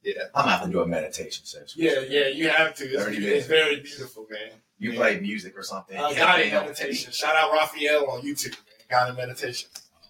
[0.02, 0.12] Yeah.
[0.34, 1.82] I'm gonna have to do a meditation session.
[1.82, 2.84] Yeah, yeah, you have to.
[2.84, 4.52] It's, it's very beautiful, man.
[4.78, 4.96] You Yeah.
[4.98, 5.96] play music or something?
[5.98, 6.62] Uh, Yeah, guided man.
[6.66, 7.12] meditation.
[7.12, 8.86] Shout out Raphael on YouTube, man.
[8.88, 9.68] Guided meditation.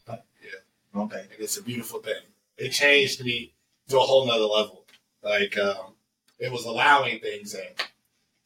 [0.08, 1.00] Yeah.
[1.02, 1.20] Okay.
[1.20, 2.22] and it's a beautiful thing.
[2.58, 3.54] It changed me
[3.88, 4.84] to a whole nother level.
[5.22, 5.94] Like um,
[6.38, 7.66] it was allowing things in.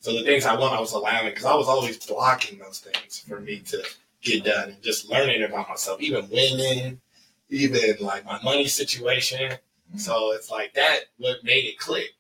[0.01, 3.21] So the things I want, I was allowing because I was always blocking those things
[3.21, 3.85] for me to
[4.21, 7.01] get done and just learning about myself, even women,
[7.51, 9.53] even like my money situation.
[9.97, 12.11] So it's like that what made it click.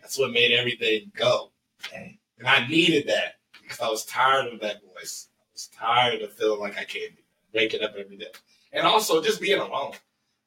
[0.00, 1.50] That's what made everything go.
[1.94, 5.28] And I needed that because I was tired of that voice.
[5.40, 8.26] I was tired of feeling like I can't be waking up every day.
[8.72, 9.92] And also just being alone.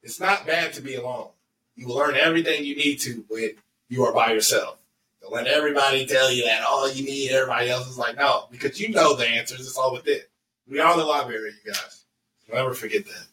[0.04, 1.30] It's not bad to be alone.
[1.76, 3.52] You will learn everything you need to when
[3.90, 4.78] you are by yourself.
[5.22, 8.80] Don't let everybody tell you that all you need, everybody else is like, no, because
[8.80, 9.62] you know the answers.
[9.62, 10.22] It's all within.
[10.70, 12.06] We are the library, you guys.
[12.52, 13.26] Never forget that.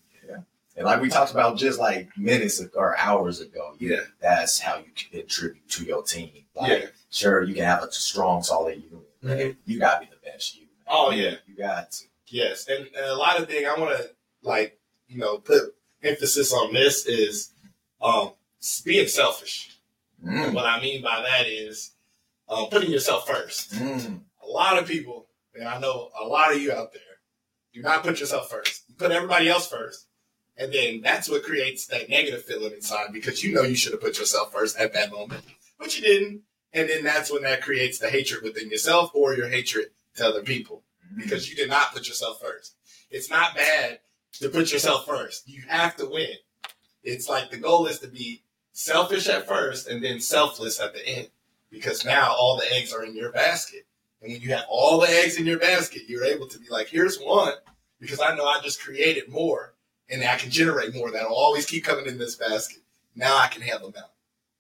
[0.77, 4.01] And like we talked about just like minutes ago, or hours ago, Yeah.
[4.21, 6.45] that's how you contribute to your team.
[6.55, 6.87] Like, Yeah.
[7.11, 9.23] Sure, you can have a strong, solid unit.
[9.23, 9.57] Mhm.
[9.65, 10.67] You gotta be the best you.
[10.87, 11.37] Oh, yeah.
[11.47, 12.05] You got to.
[12.29, 14.11] Yes, and, and a lot of things I want to
[14.43, 17.51] like, you know, put emphasis on this is
[18.01, 18.33] um,
[18.85, 19.79] being selfish.
[20.25, 20.53] Mm.
[20.53, 21.93] What I mean by that is
[22.49, 23.73] um, putting yourself first.
[23.75, 24.21] Mm.
[24.43, 27.03] A lot of people, and I know a lot of you out there,
[27.73, 28.83] do not put yourself first.
[28.89, 30.07] You put everybody else first,
[30.59, 34.01] and then that's what creates that negative feeling inside because you know you should have
[34.01, 35.45] put yourself first at that moment,
[35.79, 36.43] but you didn't.
[36.73, 40.43] And then that's when that creates the hatred within yourself or your hatred to other
[40.43, 41.23] people mm-hmm.
[41.23, 42.75] because you did not put yourself first.
[43.11, 44.01] It's not bad
[44.41, 45.49] to put yourself first.
[45.49, 46.35] You have to win.
[47.03, 48.43] It's like the goal is to be
[48.73, 51.29] selfish at first and then selfless at the end
[51.71, 53.87] because now all the eggs are in your basket.
[54.21, 56.89] And when you have all the eggs in your basket, you're able to be like,
[56.89, 57.55] here's one
[58.01, 59.75] because I know I just created more
[60.11, 62.83] and I can generate more that'll always keep coming in this basket.
[63.15, 64.11] Now I can handle them out.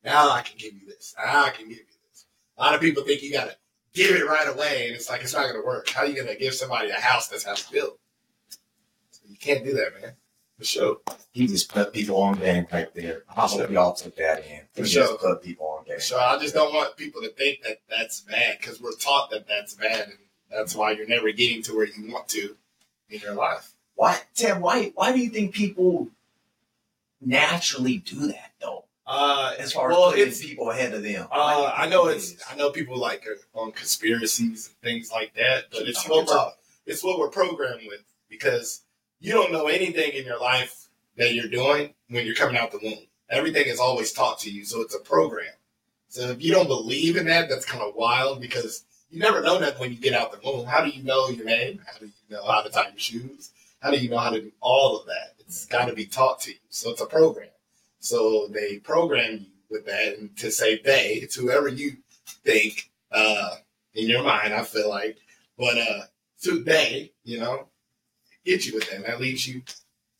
[0.04, 1.14] Now I can give you this.
[1.18, 2.26] Now I can give you this.
[2.56, 3.56] A lot of people think you got to
[3.92, 5.88] give it right away, and it's like it's not to work.
[5.88, 7.98] How are you to give somebody a house that's half built?
[9.11, 10.12] So you can't do that, man.
[10.59, 10.96] For sure.
[11.32, 13.24] He just put people on game right there.
[13.28, 14.62] I hope y'all took that in.
[14.72, 15.18] For He sure.
[15.18, 16.00] put people on game.
[16.00, 19.46] So I just don't want people to think that that's bad because we're taught that
[19.46, 20.18] that's bad, and
[20.50, 22.56] that's why you're never getting to where you want to
[23.11, 23.72] in your life.
[23.96, 24.61] Why, Tim?
[24.61, 24.92] Why?
[24.94, 26.09] Why do you think people
[27.20, 28.85] naturally do that though?
[29.06, 31.26] Uh, As far well, as putting it's people ahead of them.
[31.30, 32.32] Why do you Uh, I know it's.
[32.32, 32.42] is?
[32.50, 36.50] I know people like are on conspiracies and things like that, but it's what we're,
[36.87, 38.82] it's what we're programmed with because
[39.20, 42.80] you don't know anything in your life that you're doing when you're coming out the
[42.82, 43.06] womb.
[43.30, 45.52] Everything is always taught to you, so it's a program.
[46.09, 49.59] So if you don't believe in that, that's kind of wild because you never know
[49.59, 50.66] that when you get out the womb.
[50.66, 51.80] How do you know your name?
[51.87, 53.50] How do you know how to tie your shoes?
[53.81, 55.35] How do you know how to do all of that?
[55.39, 56.59] It's got to be taught to you.
[56.71, 57.49] So it's a program.
[58.01, 61.97] So they program you with that, and to say they, it's whoever you
[62.45, 63.57] think uh,
[63.95, 64.55] in your mind.
[64.55, 65.19] I feel like,
[65.59, 66.03] but uh,
[66.43, 67.67] to they, you know,
[68.45, 69.07] get you with that.
[69.07, 69.62] That leaves you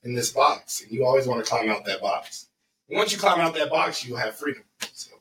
[0.03, 2.49] in this box, and you always want to climb out that box.
[2.88, 4.62] And once you climb out that box, you'll have freedom.
[4.92, 5.15] So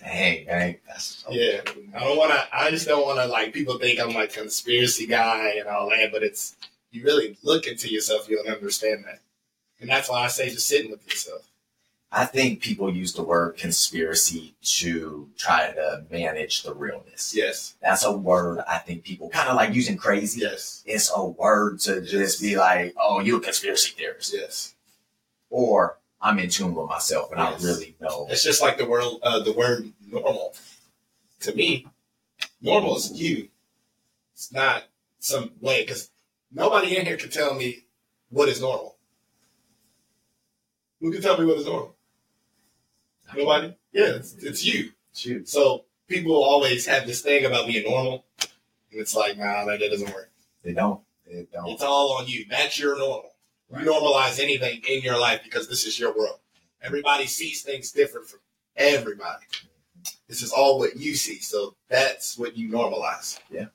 [0.00, 1.60] Dang, dang, that's so Yeah,
[1.96, 2.46] I don't want to.
[2.52, 6.10] I just don't want to like people think I'm like conspiracy guy and all that.
[6.12, 6.56] But it's
[6.90, 9.20] you really look into yourself, you'll understand that,
[9.80, 11.42] and that's why I say just sitting with yourself.
[12.12, 17.34] I think people use the word conspiracy to try to manage the realness.
[17.36, 20.40] Yes, That's a word I think people kind of like using crazy.
[20.40, 24.32] yes, It's a word to just be like, oh, you're a conspiracy theorist.
[24.34, 24.74] yes.
[25.50, 27.62] Or I'm in tune with myself and Yes.
[27.62, 28.26] I really know.
[28.28, 30.54] It's just like the word uh, the word normal.
[31.40, 31.86] To me,
[32.60, 33.48] normal is you.
[34.34, 34.82] It's not
[35.20, 36.10] some way because
[36.50, 37.84] nobody in here can tell me
[38.30, 38.96] what is normal.
[41.00, 41.94] Who can tell me what is normal?
[43.36, 43.76] Nobody.
[43.92, 44.90] Yeah, it's, it's you.
[45.14, 45.48] Shoot.
[45.48, 48.24] So people always have this thing about being normal,
[48.90, 50.32] and it's like, nah, that, that doesn't work.
[50.64, 51.00] They don't.
[51.24, 51.68] They don't.
[51.68, 52.46] It's all on you.
[52.50, 53.30] That's your normal.
[53.70, 56.38] You normalize anything in your life because this is your world.
[56.82, 58.40] Everybody sees things different from
[58.76, 59.44] everybody.
[60.28, 63.38] This is all what you see, so that's what you normalize.
[63.50, 63.66] Yeah.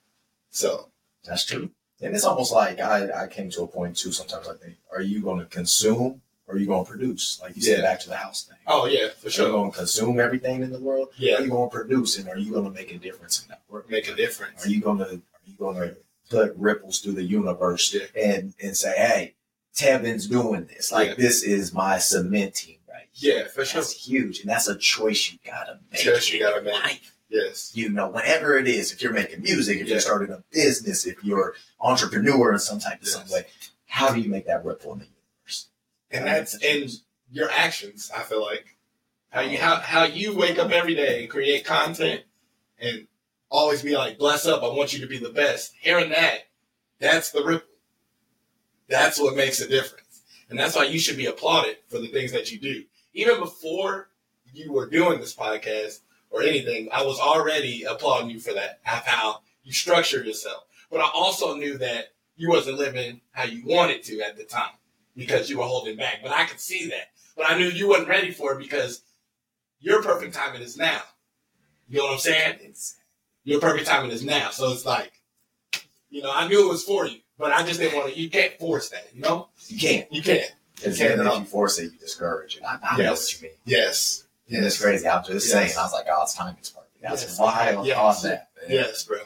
[0.49, 0.89] So
[1.25, 1.71] That's true.
[2.01, 4.11] And it's almost like I, I came to a point too.
[4.11, 7.39] Sometimes I think, are you going to consume or are you going to produce?
[7.41, 8.57] Like you said, back to the house thing.
[8.67, 9.51] oh yeah, for Are you sure.
[9.51, 11.09] going to consume everything in the world?
[11.17, 11.35] Yeah.
[11.35, 13.61] are you going to produce and are you going to make a difference in that
[13.69, 13.89] work?
[13.89, 14.65] Make a difference.
[14.65, 15.95] Are you going to are you going to
[16.29, 18.05] put ripples through the universe Yeah.
[18.21, 19.33] and and say, hey,
[19.75, 20.91] Tevin's doing this.
[20.91, 21.13] Like Yeah.
[21.17, 23.07] this is my cementing right.
[23.13, 23.81] Yeah, for sure.
[23.81, 26.01] That's huge, and that's a choice you gotta make.
[26.01, 26.73] Choice you gotta make.
[26.73, 27.15] life.
[27.29, 27.71] Yes.
[27.73, 29.93] You know, whatever it is, if you're making music, if Yeah.
[29.93, 33.47] you're starting a business, if you're entrepreneur in some type of some way,
[33.85, 35.67] how do you make that ripple in the universe?
[36.11, 36.89] And that's and
[37.31, 38.75] your actions, I feel like.
[39.29, 42.23] How you how, how you wake up every day and create content
[42.77, 43.07] and
[43.49, 45.73] always be like, bless up, I want you to be the best.
[45.79, 46.47] Hearing that,
[46.99, 47.67] that's the ripple.
[48.91, 50.21] That's what makes a difference.
[50.49, 52.83] And that's why you should be applauded for the things that you do.
[53.13, 54.09] Even before
[54.53, 59.43] you were doing this podcast or anything, I was already applauding you for that, how
[59.63, 60.65] you structure yourself.
[60.91, 64.73] But I also knew that you wasn't living how you wanted to at the time
[65.15, 66.19] because you were holding back.
[66.21, 67.11] But I could see that.
[67.37, 69.03] But I knew you wasn't ready for it because
[69.79, 71.01] your perfect timing is now.
[71.87, 72.73] You know what I'm saying?
[73.45, 74.49] Your perfect timing is now.
[74.49, 75.13] So it's like,
[76.09, 78.19] you know, I knew it was for you, but I just didn't want to.
[78.19, 79.49] You can't force that, you know?
[79.67, 80.11] you can't.
[80.13, 80.49] You can't.
[80.75, 82.63] Because can't then if you force it, you discourage it.
[82.63, 83.33] I, I know Yes.
[83.33, 83.57] what you mean.
[83.65, 84.23] Yes.
[84.49, 85.07] And it's crazy.
[85.07, 85.51] I'm just Yes.
[85.51, 85.71] saying.
[85.77, 87.01] I was like, "Oh, God's timing is perfect.
[87.01, 87.39] That's Yes.
[87.39, 87.95] why I Yes.
[87.97, 88.49] thought that.
[88.61, 88.71] Man.
[88.71, 89.19] Yes, bro.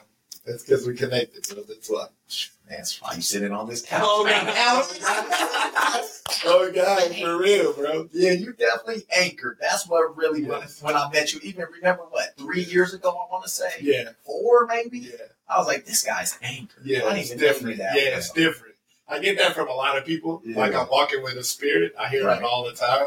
[0.46, 1.46] That's because we connected.
[1.46, 2.08] So that's why.
[2.70, 4.02] That's why you sitting on this couch.
[4.04, 4.46] Oh, God.
[6.46, 8.10] Oh, God, for real, bro.
[8.12, 9.58] Yeah, you definitely anchored.
[9.62, 11.40] That's what really when, when I met you.
[11.44, 13.10] Even remember what three years ago?
[13.10, 14.10] I want to say Yeah.
[14.26, 15.00] four, maybe.
[15.00, 15.12] Yeah.
[15.48, 16.70] I was like, this guy's angry.
[16.84, 17.78] Yeah, it's different.
[17.78, 17.96] that.
[17.96, 18.76] Yeah, it's different.
[19.08, 20.42] I get that from a lot of people.
[20.44, 20.58] Yeah.
[20.58, 21.94] Like I'm walking with a spirit.
[22.00, 22.40] I hear Right.
[22.40, 23.06] it all the time.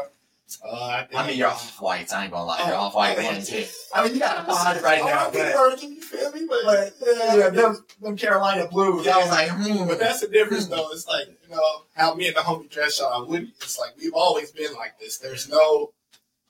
[0.65, 2.11] Uh, I, think I mean, you're off white.
[2.11, 2.65] I ain't gonna lie.
[2.65, 3.53] You're Oh, off white oh, ones.
[3.93, 6.47] I mean, you got a pod right now, Oh, but, Virgil, you feel me?
[6.49, 6.63] But,
[6.99, 9.07] but yeah, yeah, them, them Carolina blues.
[9.07, 9.87] I was like, hmm.
[9.87, 10.89] But that's the difference, though.
[10.91, 13.27] It's like you know how me and the homie dress shop.
[13.27, 13.53] Woody.
[13.57, 15.17] It's like we've always been like this.
[15.19, 15.91] There's no,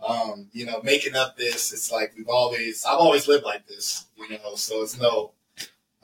[0.08, 1.73] um, you know, making up this.
[1.73, 2.86] It's like we've always.
[2.86, 4.06] I've always lived like this.
[4.17, 5.34] You know, so it's no.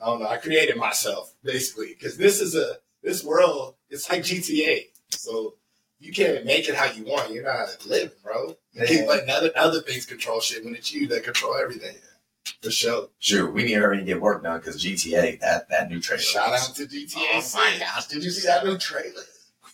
[0.00, 0.28] I don't know.
[0.28, 3.74] I created myself basically because this is a this world.
[3.88, 4.86] It's like GTA.
[5.10, 5.54] So
[5.98, 7.32] you can't make it how you want.
[7.32, 8.56] You're not living, bro.
[8.72, 9.06] You keep Yeah.
[9.06, 11.96] letting other other things control shit when it's you that control everything.
[12.62, 13.08] For sure.
[13.18, 13.50] Sure.
[13.50, 16.22] we need to hurry and get work done because GTA, that that new trailer.
[16.22, 17.14] Shout out to GTA.
[17.16, 19.22] Oh my gosh, did you see that new trailer?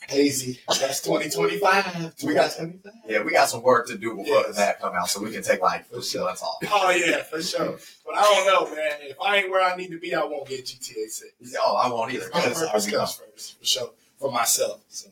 [0.09, 0.61] Hazy.
[0.69, 2.15] That's 2025.
[2.25, 2.93] We got 25.
[3.09, 4.57] Yeah, we got some work to do before Yes.
[4.57, 6.27] that come out, so we can take like For sure.
[6.27, 6.59] That's all.
[6.71, 7.79] Oh yeah, for sure.
[8.05, 8.93] But I don't know, man.
[9.03, 11.33] If I ain't where I need to be, I won't get GTA Six.
[11.61, 12.29] Oh, I won't either.
[12.33, 14.81] My purpose comes first, for sure, for myself.
[14.89, 15.09] So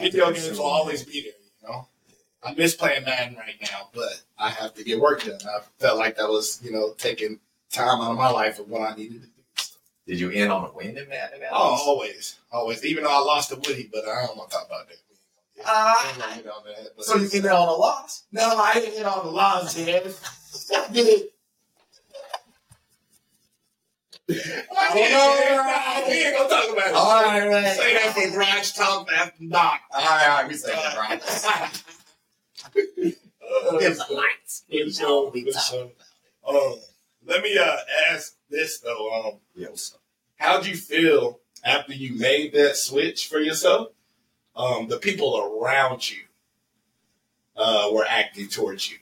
[0.00, 1.32] video games will always be there.
[1.62, 1.88] You know,
[2.42, 5.38] I miss playing Madden right now, but I have to get work done.
[5.44, 7.40] I felt like that was, you know, taking
[7.72, 9.32] time out of my life of what I needed to do.
[10.06, 11.32] Did you end on a win in that?
[11.34, 12.84] in oh, always, always.
[12.84, 14.96] Even though I lost to Woody, but I don't want to talk about that.
[15.64, 15.94] Ah.
[15.96, 16.62] I don't wanna get on
[16.96, 18.24] that, So you ended on a loss?
[18.32, 20.02] No, I didn't hit on the laws, man.
[20.68, 21.30] I didn't-
[24.28, 24.32] we
[26.24, 26.94] ain't gonna talk about it.
[26.94, 27.76] All right, right.
[27.76, 29.80] Say that for garage talk after knock.
[29.92, 31.22] All right, all right, we say that, right?
[31.46, 31.68] Uh,
[33.78, 34.64] Give the lights.
[34.70, 35.90] For sure, for sure.
[36.46, 36.74] Um,
[37.26, 37.76] Let me uh,
[38.10, 39.12] ask this though.
[39.12, 40.00] Um, up?
[40.36, 43.88] how'd you feel after you made that switch for yourself?
[44.56, 46.22] Um, the people around you
[47.56, 48.98] uh, were acting towards you,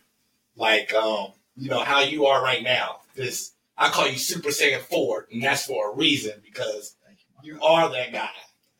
[0.57, 3.01] like um, you know how you are right now.
[3.15, 6.97] This I call you Super Saiyan Four, and that's for a reason because
[7.43, 7.61] you.
[7.61, 8.31] are that guy,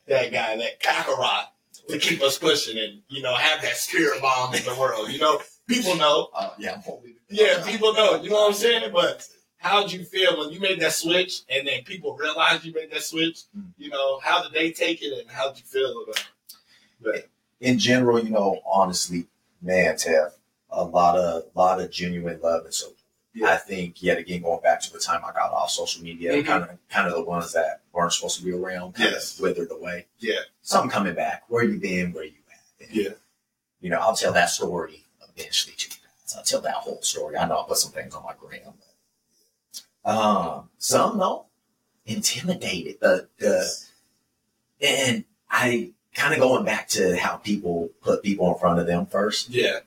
[0.07, 1.45] that guy, that Kakarot
[1.89, 5.11] to keep us pushing and you know have that spirit bomb in the world.
[5.11, 6.29] You know, people know.
[6.33, 6.81] Uh, yeah.
[7.29, 8.21] Yeah, people know.
[8.21, 8.91] You know what I'm saying?
[8.93, 9.27] But
[9.63, 13.01] how'd you feel when you made that switch and then people realized you made that
[13.03, 13.43] switch?
[13.57, 13.69] Mm.
[13.77, 16.19] You know, how did they take it and how'd you feel about
[17.15, 17.29] it?
[17.59, 19.25] in general, you know, honestly,
[19.61, 20.31] man, Tev,
[20.69, 22.97] a lot of lot of genuine love and support.
[23.33, 23.47] Yeah.
[23.49, 26.45] I think yet again going back to the time I got off social media, Mhm.
[26.45, 29.35] kind of kind of the ones that weren't supposed to be around, kind Yes.
[29.35, 30.07] of withered away.
[30.19, 30.39] Yeah.
[30.61, 31.43] Some coming back.
[31.47, 32.11] Where you been?
[32.13, 32.87] Where you at?
[32.87, 33.09] And, Yeah.
[33.81, 36.35] You know, I'll tell that story eventually to you guys.
[36.37, 37.35] I'll tell that whole story.
[37.37, 38.61] I know I'll put some things on my gram.
[38.65, 38.92] But,
[40.05, 41.45] um, some though,
[42.05, 42.99] intimidated.
[42.99, 43.69] The the
[44.81, 49.05] and I kind of going back to how people put people in front of them
[49.05, 49.49] first.
[49.49, 49.79] Yeah,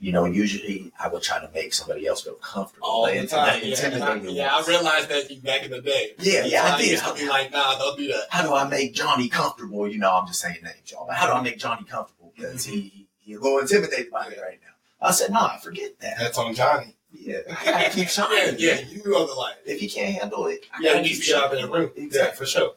[0.00, 2.86] You know, usually I would try to make somebody else feel comfortable.
[2.86, 3.60] all the time.
[3.62, 6.14] Yeah, I, yeah, I realized that you back in the day.
[6.18, 6.98] Yeah, yeah, I did.
[6.98, 8.24] to be like, nah, don't do that.
[8.30, 9.86] How do I make Johnny comfortable?
[9.88, 11.06] You know, I'm just saying names, y'all.
[11.06, 12.32] But how do I make Johnny comfortable?
[12.36, 15.06] Because he he a little intimidated by me right now.
[15.06, 16.16] I said, no, nah, forget that.
[16.18, 16.96] That's on Johnny.
[17.12, 18.56] Yeah, I keep Yeah, shining.
[18.58, 19.54] yeah, you are the light.
[19.66, 21.70] If you can't handle it, I Yeah, you keep need to be out in the
[21.70, 21.90] room.
[21.96, 22.36] Yeah, Exactly.
[22.36, 22.74] for sure.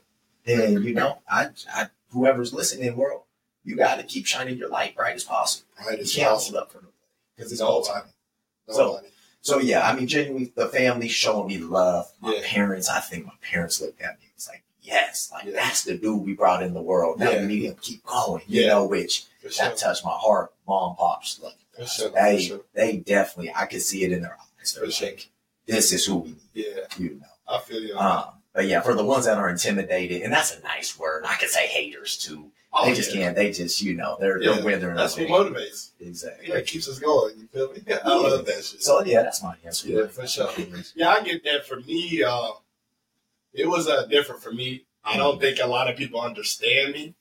[0.48, 3.24] And you know, I, I whoever's listening, world,
[3.64, 5.68] you got to keep shining your light bright as possible.
[5.86, 6.60] Right, You it's can't possible.
[6.60, 6.94] hold up for nobody
[7.36, 8.04] because it's all time.
[8.68, 9.08] No So- money.
[9.44, 12.12] So yeah, I mean, genuinely, the family showing me love.
[12.22, 12.42] My Yeah.
[12.46, 14.28] parents, I think my parents looked at me.
[14.36, 15.54] It's like, yes, like Yeah.
[15.54, 17.20] that's the dude we brought in the world.
[17.20, 17.42] Now Yeah.
[17.42, 18.44] we need to keep going.
[18.48, 18.68] You Yeah.
[18.68, 19.50] know, which sure.
[19.58, 20.54] that touched my heart.
[20.68, 22.10] Mom, pops, like sure.
[22.10, 22.62] They, sure.
[22.74, 24.74] they definitely, I could see it in their eyes.
[24.74, 25.08] They're For sure.
[25.10, 25.30] like,
[25.66, 26.38] this is who we need.
[26.54, 27.26] Yeah, You know.
[27.48, 27.98] I feel you.
[27.98, 31.24] Um, but yeah, for the ones that are intimidated, and that's a nice word.
[31.26, 32.52] I could say haters too.
[32.74, 33.24] Oh, they just yeah.
[33.24, 33.36] can't.
[33.36, 35.92] They just, you know, they're Yeah, they're withering That's what motivates.
[36.00, 36.50] Exactly.
[36.50, 37.38] Yeah, it keeps us going.
[37.38, 37.82] You feel me?
[38.06, 38.82] I love that shit.
[38.82, 39.90] So yeah, that's my answer.
[39.90, 40.50] Yeah, for sure.
[40.96, 41.66] Yeah, I get that.
[41.66, 42.52] For me, uh,
[43.54, 44.86] it was uh, different for me.
[45.04, 47.16] I don't think a lot of people understand me,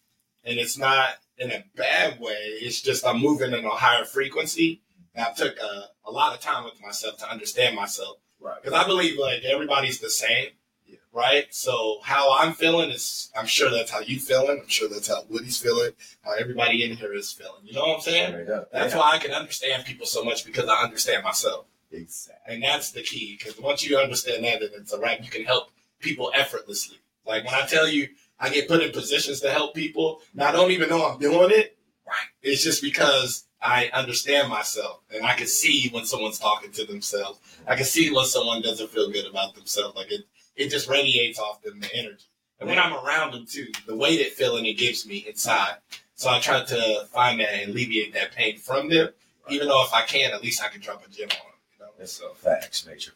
[0.45, 1.09] and it's not
[1.41, 2.35] in a bad way.
[2.61, 4.83] It's just I'm moving in a higher frequency.
[5.15, 8.63] And I took a, a lot of time with myself to understand myself Right.
[8.63, 10.51] because I believe like everybody's the same,
[10.87, 10.97] Yeah.
[11.13, 11.47] right?
[11.53, 14.61] So how I'm feeling is, I'm sure that's how you feeling.
[14.63, 15.91] I'm sure that's how Woody's feeling.
[16.23, 17.63] How everybody in here is feeling.
[17.65, 18.33] You know what I'm saying?
[18.33, 18.71] Straight up.
[18.73, 19.01] That's Yeah.
[19.01, 21.67] why I can understand people so much because I understand myself.
[21.91, 22.55] Exactly.
[22.55, 25.25] And that's the key because once you understand that, then it's a wrap.
[25.25, 26.99] You can help people effortlessly.
[27.27, 28.09] Like when I tell you
[28.41, 31.51] I get put in positions to help people, and I don't even know I'm doing
[31.51, 31.77] it.
[32.07, 32.17] Right.
[32.43, 37.39] It's just because I understand myself and I can see when someone's talking to themselves.
[37.69, 39.95] I can see when someone doesn't feel good about themselves.
[39.95, 40.23] Like it,
[40.57, 42.25] it just radiates off them the energy.
[42.59, 45.77] And when I'm around them too, the weight it feeling it gives me inside.
[46.15, 49.11] So I try to find that and alleviate that pain from them.
[49.49, 51.39] Even though if I can, at least I can drop a gem on them.
[51.79, 51.93] You know?
[51.99, 52.33] That's So.
[52.35, 52.87] facts.
[52.87, 53.13] Major.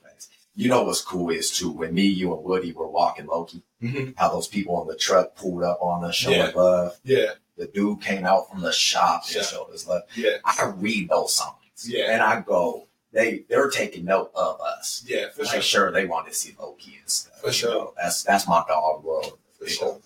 [0.57, 3.63] You know what's cool is too when me, you, and Woody were walking Loki.
[3.83, 4.15] Mhm.
[4.17, 6.53] How those people on the truck pulled up on us showing Yeah.
[6.55, 6.99] love.
[7.03, 9.43] Yeah, The dude came out from the shop and Yeah.
[9.43, 10.03] showed us love.
[10.17, 11.89] yeah, I read those signs.
[11.89, 12.13] Yeah.
[12.13, 15.03] And I go, they they're taking note of us.
[15.07, 15.63] yeah, for like sure.
[15.63, 17.41] sure they want to see Loki and stuff.
[17.41, 17.71] For sure.
[17.75, 17.95] know.
[17.97, 19.39] That's that's my dog world.
[19.59, 20.01] For sure.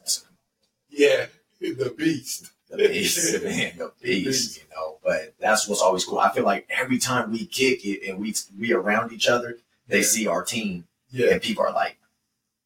[0.91, 1.27] Yeah,
[1.61, 2.51] the beast.
[2.71, 4.99] the beast, man, the beast, you know.
[5.03, 6.19] But that's what's always cool.
[6.19, 9.99] I feel like every time we kick it and we we around each other, they
[9.99, 10.05] Yeah.
[10.05, 11.97] see our team Yeah, and people are like,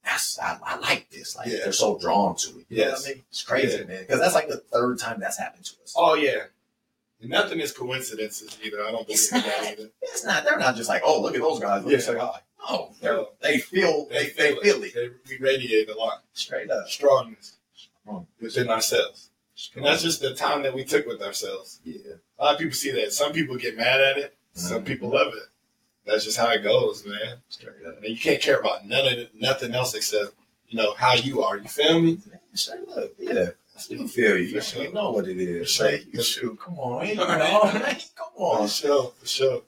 [0.05, 1.59] "That's I, I like this." Like Yeah.
[1.65, 2.67] they're so drawn to it.
[2.69, 3.07] Yes.
[3.07, 3.25] I mean?
[3.31, 3.85] It's crazy, Yeah.
[3.85, 4.01] man.
[4.03, 5.95] Because that's like the third time that's happened to us.
[5.97, 6.45] Oh yeah.
[7.21, 8.83] And nothing is coincidences either.
[8.85, 9.91] I don't believe in that either.
[10.03, 10.43] It's not.
[10.45, 11.99] They're not just like, "Oh, look at those guys." Me Yeah.
[12.01, 12.41] say hi.
[13.03, 16.23] No, they feel they, they feel it They, we radiate a lot.
[16.33, 16.89] straight up.
[16.89, 18.27] Strongness Strong.
[18.41, 19.31] within ourselves.
[19.75, 21.81] And that's just the time that we took with ourselves.
[21.85, 21.99] yeah.
[22.39, 23.13] A lot of people see that.
[23.13, 24.37] Some people get mad at it.
[24.55, 24.87] Some Mhm.
[24.87, 25.43] people love it.
[26.07, 27.37] That's just how it goes, man.
[27.97, 30.33] And you can't care about none of it, nothing else except,
[30.69, 31.57] you know, how you are.
[31.57, 32.19] You feel me?
[32.55, 33.11] Straight up.
[33.19, 33.51] Yeah.
[33.75, 34.61] I still feel you.
[34.61, 34.83] Sure.
[34.83, 35.69] You know what it is.
[35.69, 35.91] For sure.
[35.91, 36.59] Hey, you shoot.
[36.61, 37.07] Come on.
[37.07, 37.81] You know, man.
[38.17, 39.63] Come For sure, for sure.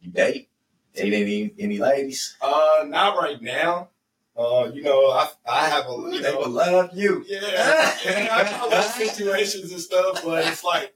[0.00, 0.48] You date?
[0.94, 2.36] Date any any ladies?
[2.40, 3.90] Uh, not right now.
[4.36, 7.24] Uh, you know, I I have a you they know, love you.
[7.28, 10.94] yeah, and I know those situations and stuff, but it's like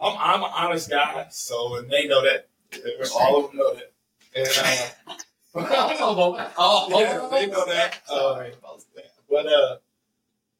[0.00, 2.47] I'm I'm an honest guy, so and they know that.
[3.14, 3.92] All of them know that,
[4.34, 4.48] and
[5.06, 5.14] uh,
[6.58, 7.98] oh, yeah, they know that.
[8.08, 9.12] Uh, Sorry about that.
[9.30, 9.76] but uh,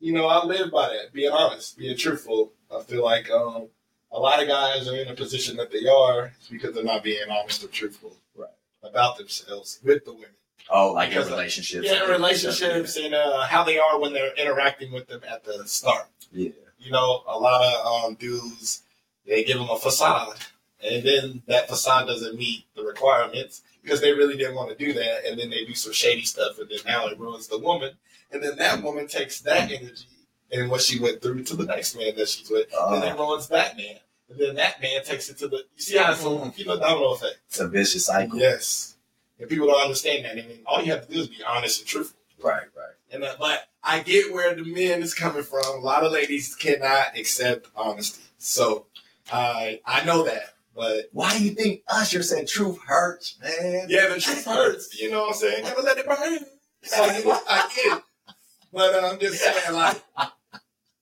[0.01, 1.13] you know, I live by that.
[1.13, 2.53] Being honest, being truthful.
[2.75, 3.69] I feel like um,
[4.13, 7.19] a lot of guys are in a position that they are because they're not being
[7.31, 8.17] honest or truthful.
[8.37, 8.49] Right.
[8.83, 10.29] about themselves with the women.
[10.71, 11.87] Oh, like Because in of- relationships.
[11.91, 16.07] Yeah, relationships and uh, how they are when they're interacting with them at the start.
[16.33, 16.51] Yeah.
[16.79, 18.83] You know, a lot of um, dudes
[19.27, 20.37] they give them a facade,
[20.83, 24.93] and then that facade doesn't meet the requirements because they really didn't want to do
[24.93, 27.93] that, and then they do some shady stuff, and then now it ruins the woman,
[28.31, 30.07] and then that woman takes that energy
[30.53, 33.23] and what she went through to the next man that she's with, and then Uh,
[33.23, 35.59] ruins that man, and then that man takes it to the.
[35.77, 36.51] You see how it's a mm-hmm.
[36.57, 37.39] you know domino effect.
[37.49, 38.39] it's a vicious cycle.
[38.39, 38.97] Yes,
[39.39, 40.33] and people don't understand that.
[40.33, 42.19] I mean, all you have to do is be honest and truthful.
[42.43, 42.95] Right, right.
[43.11, 45.65] And that, but I get where the men is coming from.
[45.67, 48.23] A lot of ladies cannot accept honesty.
[48.39, 48.87] So
[49.33, 50.55] I I know that.
[50.79, 53.87] But Why do you think Usher said truth hurts, man?
[53.89, 55.01] yeah, the truth hurts.
[55.01, 55.65] You know what I'm saying?
[55.65, 56.17] Never let it burn.
[56.17, 58.03] I get, I get it.
[58.73, 60.03] But uh, I'm just saying, like,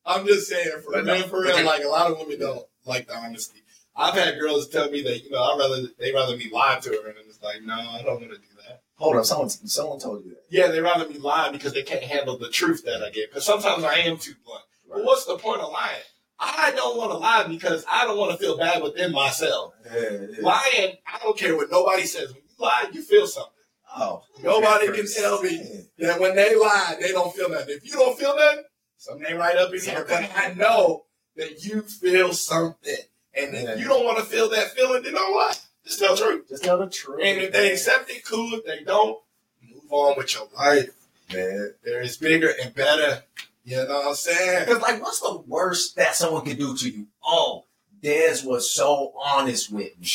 [0.06, 1.22] I'm just saying, for But real, no.
[1.24, 3.64] for real, like, a lot of women don't like the honesty.
[3.94, 6.88] I've had girls tell me that, you know, I'd rather, they rather me lie to
[6.90, 7.08] her.
[7.10, 8.80] And it's like, no, I don't want to do that.
[8.96, 10.44] Hold on, someone someone told you that.
[10.48, 13.28] Yeah, they rather me lie because they can't handle the truth that I get.
[13.30, 14.64] Because sometimes I am too blunt.
[14.88, 16.00] But what's the point of lying?
[16.38, 19.74] I don't want to lie because I don't want to feel bad within myself.
[19.86, 20.26] Yeah, yeah.
[20.40, 22.28] Lying, I don't care what nobody says.
[22.32, 23.52] When you lie, you feel something.
[23.98, 27.76] Oh, Nobody can tell me that when they lie, they don't feel nothing.
[27.76, 28.64] If you don't feel nothing,
[28.98, 30.04] something ain't right up in here.
[30.06, 31.04] But I know
[31.36, 32.94] that you feel something.
[33.34, 33.70] And Yeah.
[33.72, 35.54] if you don't want to feel that feeling, then don't lie.
[35.86, 36.48] Just tell the truth.
[36.50, 37.20] Just tell the truth.
[37.22, 38.52] And if they accept it, cool.
[38.54, 39.18] If they don't,
[39.62, 40.90] move on with your life.
[41.32, 41.74] man.
[41.84, 43.22] There is bigger and better.
[43.66, 44.64] You know what I'm saying?
[44.64, 47.08] Because, like, what's the worst that someone can do to you?
[47.24, 47.64] Oh,
[48.00, 50.06] Dez was so honest with me.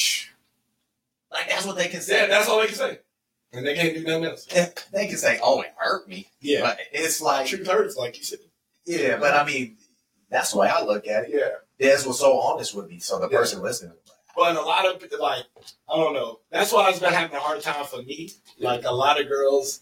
[1.29, 2.27] Like, that's what they can Yeah, say.
[2.27, 2.99] that's all they can say.
[3.51, 4.45] And they can't do nothing else.
[4.93, 6.29] They can say, oh, it hurt me.
[6.39, 6.61] Yeah.
[6.61, 8.39] But it's like, Truth hurts, like you said.
[8.85, 9.75] yeah, but I mean,
[10.29, 11.31] that's the way I look at it.
[11.33, 11.87] Yeah.
[11.89, 13.37] Dez was so honest with me, so the Yeah.
[13.37, 13.97] person listening,
[14.33, 15.43] But a lot of like,
[15.89, 16.39] I don't know.
[16.51, 18.31] That's why it's been having a hard time for me.
[18.59, 19.81] Like a lot of girls,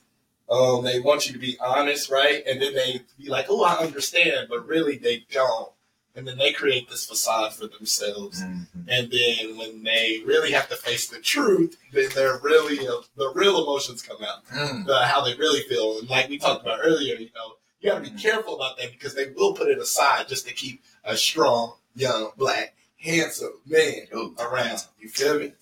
[0.49, 2.43] um, they want you to be honest, right?
[2.47, 5.71] And then they be like, "Oh, I understand," but really they don't.
[6.15, 8.41] And then they create this facade for themselves.
[8.41, 8.89] Mm-hmm.
[8.89, 13.31] And then when they really have to face the truth, then they're really uh, the
[13.35, 14.85] real emotions come out, Mm.
[14.85, 15.99] the, how they really feel.
[15.99, 18.21] And like we talked about earlier, you know, you got to be Mhm.
[18.21, 22.31] careful about that because they will put it aside just to keep a strong, young,
[22.37, 24.83] black, handsome man Ooh, around.
[24.99, 25.53] You feel me?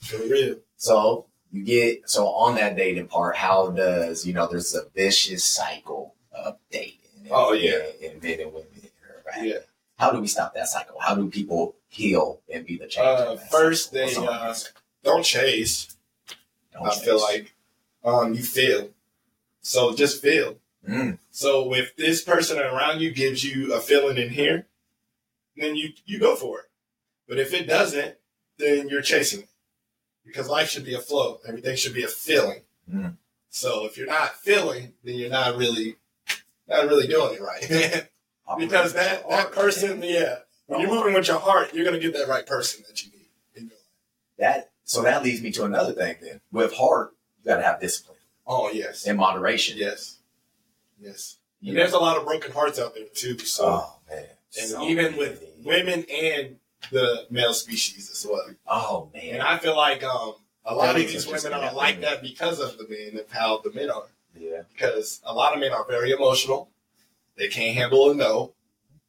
[0.00, 0.56] For real.
[0.78, 5.44] So you get so on that dating part, how does you know there's a vicious
[5.44, 6.98] cycle of dating?
[7.18, 7.82] and- Oh, yeah.
[8.04, 9.42] and men and women interact.
[9.42, 9.58] Yeah.
[9.98, 10.98] How do we stop that cycle?
[11.00, 13.06] How do people heal and be the change?
[13.06, 14.06] Uh, first, cycle?
[14.06, 14.54] they, Someone uh,
[15.02, 15.96] Don't chase.
[16.72, 17.54] don't I feel like
[18.04, 18.90] um, you feel.
[19.62, 20.56] So just feel.
[20.88, 24.66] Mm, So if this person around you gives you a feeling in here,
[25.56, 26.66] then you you go for it.
[27.28, 28.14] But if it doesn't,
[28.58, 29.48] then you're chasing it.
[30.26, 31.38] Because life should be a flow.
[31.46, 32.62] Everything should be a feeling.
[32.92, 33.16] Mm.
[33.48, 35.96] So if you're not feeling, then you're not really
[36.68, 38.08] not really doing it right.
[38.58, 42.28] because that that person, yeah, when you're moving with your heart, you're gonna get that
[42.28, 43.28] right person that you need.
[43.54, 43.80] in your life.
[44.38, 46.16] that so that leads me to another thing.
[46.20, 49.76] Then with heart, you got to have discipline Oh yes, and moderation.
[49.78, 50.18] yes,
[51.00, 51.38] yes.
[51.60, 51.82] You And know?
[51.82, 53.38] there's a lot of broken hearts out there too.
[53.38, 54.26] So oh man,
[54.58, 56.56] and So even with women and
[56.90, 58.46] the male species as well.
[58.66, 59.34] Oh man!
[59.34, 60.34] And I feel like um,
[60.64, 63.72] a lot of these women are like that because of the men and how the
[63.72, 64.04] men are.
[64.38, 64.62] yeah.
[64.72, 66.68] Because a lot of men are very emotional.
[67.36, 68.52] They can't handle a no.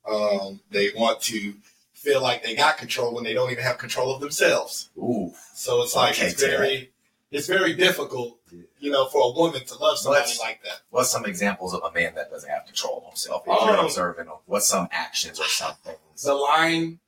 [0.10, 1.53] Um, they want to
[1.93, 4.89] feel like they got control when they don't even have control of themselves.
[4.97, 6.91] Ooh, So it's like Okay, it's very,
[7.32, 8.38] it's very difficult,
[8.80, 10.82] you know, for a woman to love somebody Let's- like that.
[10.91, 13.43] what's some examples of a man that doesn't have control of himself?
[13.45, 15.95] If Um, you're observing him, what's some actions or something?
[16.23, 16.99] The line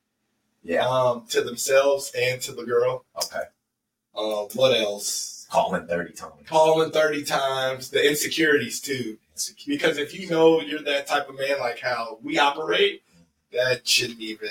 [0.62, 0.86] Yeah.
[0.88, 3.04] um, to themselves and to the girl.
[3.24, 3.44] Okay.
[4.16, 5.46] Um, what else?
[5.50, 6.46] Calling thirty times.
[6.46, 7.90] Calling 30 times.
[7.90, 9.18] The insecurities, too.
[9.32, 9.74] Insecure.
[9.74, 13.02] Because if you know you're that type of man, like how we operate,
[13.52, 14.48] that shouldn't even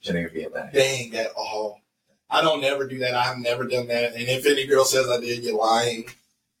[0.00, 0.70] Shouldn't even be a thing.
[0.72, 1.80] bang at all.
[2.30, 3.14] I don't never do that.
[3.14, 4.12] I've never done that.
[4.14, 6.06] And if any girl says I did, you're lying.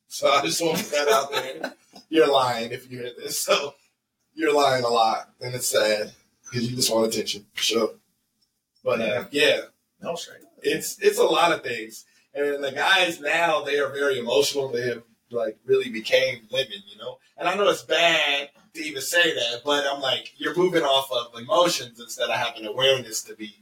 [0.08, 1.74] So I just want to put that out there.
[2.10, 3.38] You're lying if you hear this.
[3.38, 3.74] So
[4.34, 5.28] you're lying a lot.
[5.42, 6.12] And it's sad
[6.44, 7.44] because you just want attention.
[7.52, 7.90] for Sure.
[8.88, 9.60] But uh, yeah,
[10.00, 10.40] No straight.
[10.62, 12.06] it's it's a lot of things.
[12.34, 14.68] And the guys now they are very emotional.
[14.68, 17.18] They have like really became women, you know.
[17.36, 21.10] And I know it's bad to even say that, but I'm like, you're moving off
[21.12, 23.56] of emotions instead of having awareness to be,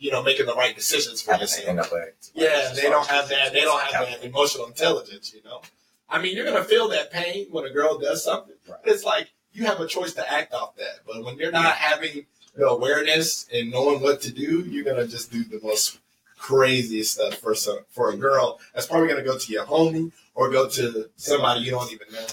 [0.00, 1.88] you know, making the right decisions for Having yourself.
[1.88, 3.52] to like- Yeah, they don't have that.
[3.52, 5.62] They don't have that emotional intelligence, you know.
[6.08, 8.56] I mean, you're gonna feel that pain when a girl does something.
[8.68, 8.78] Right.
[8.84, 10.96] But it's like you have a choice to act off that.
[11.06, 15.30] But when you're not having the awareness and knowing what to do, you're gonna just
[15.30, 15.98] do the most
[16.38, 20.50] craziest stuff for some for a girl that's probably gonna go to your homie or
[20.50, 22.26] go to somebody you don't even know.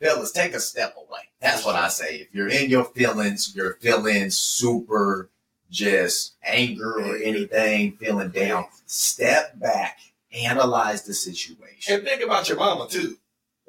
[0.00, 1.20] Fellas, take a step away.
[1.40, 2.16] That's what I say.
[2.16, 5.30] If you're in your feelings, you're feeling super
[5.70, 9.98] just anger or anything, feeling down, step back,
[10.32, 11.94] analyze the situation.
[11.94, 13.16] And think about your mama too.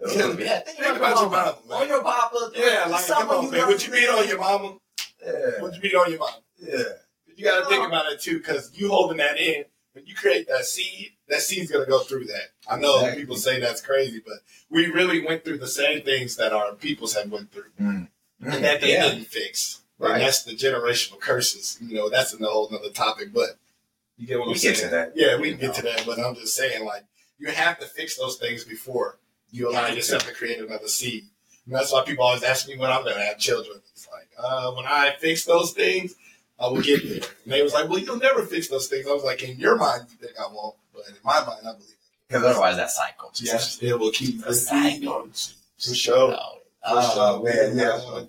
[0.05, 1.57] Oh, yeah, Think about your mama.
[1.71, 2.51] On your papa.
[2.55, 3.67] Yeah, like come on, you man.
[3.67, 4.77] Would you beat on your mama?
[5.27, 5.69] Yeah.
[5.73, 6.37] You beat on your mama?
[6.59, 6.83] Yeah.
[7.35, 9.65] You got to think about it too, because you holding that in.
[9.93, 12.49] When you create that seed, that seed's gonna go through that.
[12.69, 13.21] I know Exactly.
[13.23, 14.35] people say that's crazy, but
[14.69, 18.07] we really went through the same things that our peoples have went through, Mm.
[18.43, 19.05] and that they yeah.
[19.09, 19.81] didn't fix.
[19.97, 20.13] Right.
[20.13, 21.79] And that's the generational curses.
[21.81, 23.33] You know, that's a whole nother topic.
[23.33, 23.57] But
[24.17, 24.89] you get what We I'm get saying?
[24.91, 25.13] to that.
[25.15, 26.03] Yeah, we can get to that.
[26.05, 27.05] But I'm just saying, like,
[27.39, 29.17] you have to fix those things before
[29.49, 31.25] you allow yourself to create another seed.
[31.67, 33.79] And that's why people always ask me when I'm gonna have children.
[33.91, 36.15] It's like, uh, when I fix those things,
[36.59, 37.29] I will get there.
[37.43, 39.05] And they was like, well, you'll never fix those things.
[39.07, 41.73] I was like, in your mind, you think I won't, but in my mind, I
[41.73, 41.93] believe.
[42.27, 43.29] Because otherwise that cycle.
[43.33, 45.27] just- Yes, it will keep The cycle.
[45.77, 46.37] For sure.
[46.89, 47.43] Oh, sure.
[47.43, 48.23] man, Yeah.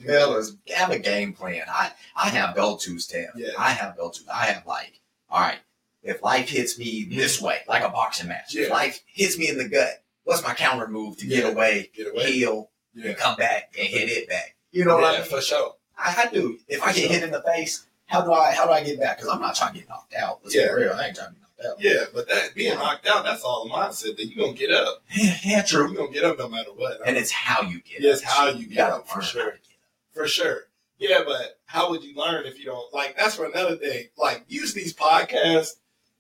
[0.67, 0.77] yeah.
[0.77, 1.63] Have a game plan.
[1.69, 3.29] I, I have go-tos, Tim.
[3.37, 3.51] Yeah.
[3.57, 4.27] I have go-tos.
[4.33, 5.59] I have like, all right,
[6.03, 9.59] if life hits me this way, like a boxing match, if life hits me in
[9.59, 11.43] the gut, what's my counter move to Yeah.
[11.43, 12.33] get away, Get away.
[12.33, 13.11] heal, Yeah.
[13.11, 14.57] and come back and hit it back?
[14.73, 15.29] You know what I yeah, mean?
[15.29, 15.75] for sure.
[15.97, 16.59] I, I do.
[16.69, 19.17] If I get hit in the face, how do I how do I get back?
[19.19, 20.41] Because I'm not trying to get knocked out.
[20.43, 20.69] Let's Yeah.
[20.69, 20.93] be real.
[20.93, 21.83] I ain't trying to get knocked out.
[21.85, 25.03] Yeah, but that being knocked out, that's all the mindset that you're gonna get up.
[25.15, 25.89] Yeah, yeah, true.
[25.89, 26.99] You're gonna get up no matter what.
[27.07, 28.01] And it's how you get.
[28.01, 28.29] Yes, up.
[28.29, 29.43] how you get up, for sure.
[29.45, 30.15] to get up.
[30.15, 30.61] For sure.
[30.99, 34.07] Yeah, but how would you learn if you don't like that's for another thing.
[34.17, 35.77] Like use these podcasts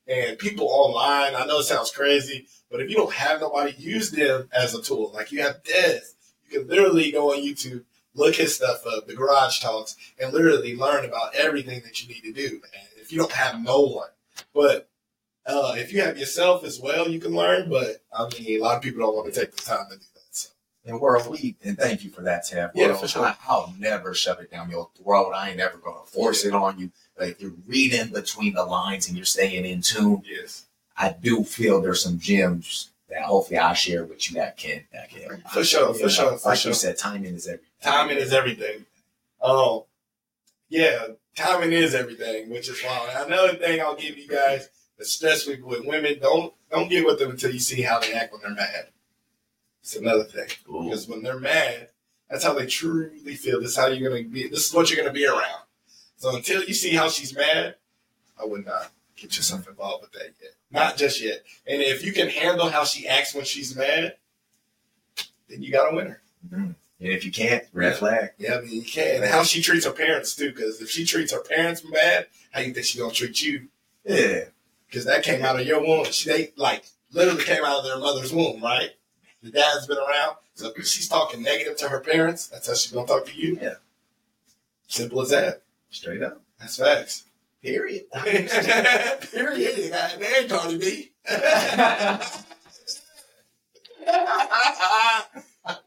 [0.07, 1.35] and people online.
[1.35, 4.83] I know it sounds crazy, but if you don't have nobody, use them as a
[4.83, 5.11] tool.
[5.15, 6.15] Like you have Dez.
[6.49, 7.85] You can literally go on YouTube,
[8.15, 12.23] look his stuff up, the garage talks, and literally learn about everything that you need
[12.23, 12.61] to do.
[12.75, 14.09] And if you don't have no one.
[14.55, 14.89] But
[15.47, 17.71] uh, if you have yourself as well, you can learn.
[17.71, 20.05] But I mean a lot of people don't want to take the time to do
[20.15, 20.21] that.
[20.31, 20.51] So
[20.85, 22.73] And world, we and thank you for that, Tab.
[22.75, 23.25] Yeah, for sure.
[23.25, 25.33] I, I'll never shove it down your throat.
[25.35, 26.91] I ain't never gonna force it on you.
[27.17, 30.67] But if you're reading between the lines and you're staying in tune, yes.
[30.97, 35.11] I do feel there's some gems that hopefully I share with you that can that
[35.11, 36.71] can For sure, for sure, for like sure.
[36.71, 37.67] you said, timing is everything.
[37.83, 38.85] timing is everything.
[39.41, 39.87] Oh,
[40.69, 41.07] yeah,
[41.37, 44.69] timing is everything, which is why another thing I'll give you guys,
[45.01, 48.43] especially with women, don't don't get with them until you see how they act when
[48.43, 48.89] they're mad.
[49.81, 50.85] It's another thing Ooh.
[50.85, 51.89] because when they're mad,
[52.29, 53.61] that's how they truly feel.
[53.61, 54.49] This is how you're gonna be.
[54.49, 55.63] This is what you're gonna be around.
[56.17, 57.77] So until you see how she's mad,
[58.41, 60.53] I would not get yourself involved with that yet.
[60.71, 61.43] Not just yet.
[61.67, 64.17] And if you can handle how she acts when she's mad,
[65.49, 66.21] then you got a winner.
[66.47, 66.75] Mhm.
[67.01, 67.99] And if you can't, red Yeah.
[67.99, 68.31] flag.
[68.39, 69.23] Yeah, I mean, you can.
[69.23, 72.61] And how she treats her parents, too, because if she treats her parents bad, how
[72.61, 73.69] you think she going to treat you?
[74.05, 74.47] Yeah.
[74.87, 76.05] Because that came out of your womb.
[76.07, 78.91] She, they, like, literally came out of their mother's womb, right?
[79.43, 80.37] The dad's been around.
[80.55, 83.35] So if she's talking negative to her parents, that's how she's going to talk to
[83.35, 83.59] you.
[83.63, 83.75] Yeah.
[84.89, 85.63] Simple as that.
[85.91, 86.43] Straight up.
[86.59, 87.25] That's facts.
[87.63, 88.05] Period.
[88.15, 89.91] Period.
[89.91, 91.11] God, They ain't Cardi B.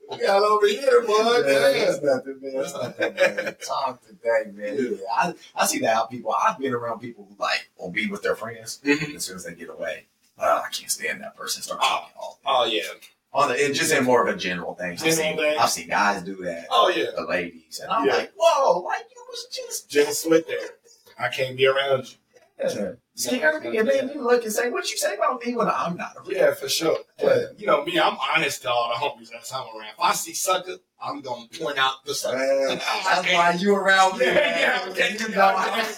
[0.10, 1.42] we got over here, boy.
[1.44, 2.54] that's nothing, man.
[2.56, 3.56] That's nothing, man.
[3.66, 4.78] Talk today, man.
[4.78, 4.98] Yeah.
[5.16, 8.22] I, I see that how people, I've been around people who like will be with
[8.22, 9.16] their friends Mhm.
[9.16, 10.06] as soon as they get away.
[10.38, 11.62] Uh, I can't stand that person.
[11.64, 12.42] Start talking all day.
[12.46, 12.82] Oh, yeah.
[13.34, 14.92] On the, it just in more of a general thing.
[14.92, 15.58] I've General seen, thing.
[15.58, 16.68] I've seen guys do that.
[16.70, 17.06] Oh, yeah.
[17.16, 18.14] The ladies, and I'm Yeah.
[18.16, 20.60] like, whoa, like you was just Jen Sweat there.
[21.22, 22.18] I can't be around you.
[22.64, 22.92] yeah.
[23.16, 25.98] scared me, and then you look and say, "What you say about me when I'm
[25.98, 26.98] not around?" Yeah, for sure.
[27.20, 29.90] But you know me, I'm honest to all the homies that's I'm around.
[29.98, 32.38] If I see sucker, I'm gonna point out the sucker.
[32.38, 34.26] Man, that's why you around me.
[34.26, 35.96] Yeah, yeah, okay, You you know, know, I-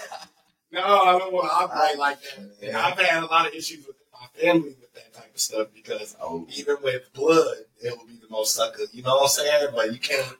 [0.71, 2.67] No, I don't want to operate like that.
[2.67, 5.67] And I've had a lot of issues with my family with that type of stuff
[5.73, 8.83] because Oh, even with blood, it will be the most sucker.
[8.93, 9.67] You know what I'm saying?
[9.75, 10.37] But you can't.